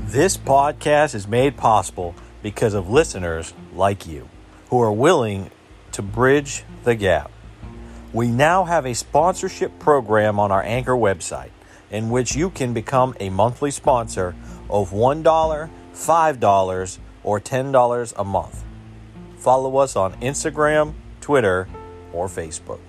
[0.08, 4.30] This podcast is made possible because of listeners like you
[4.70, 5.49] who are willing
[5.93, 7.32] to bridge the gap.
[8.14, 11.49] We now have a sponsorship program on our Anchor website
[11.89, 14.36] in which you can become a monthly sponsor
[14.70, 18.64] of $1, $5, or $10 a month.
[19.38, 21.68] Follow us on Instagram, Twitter,
[22.14, 22.80] or Facebook.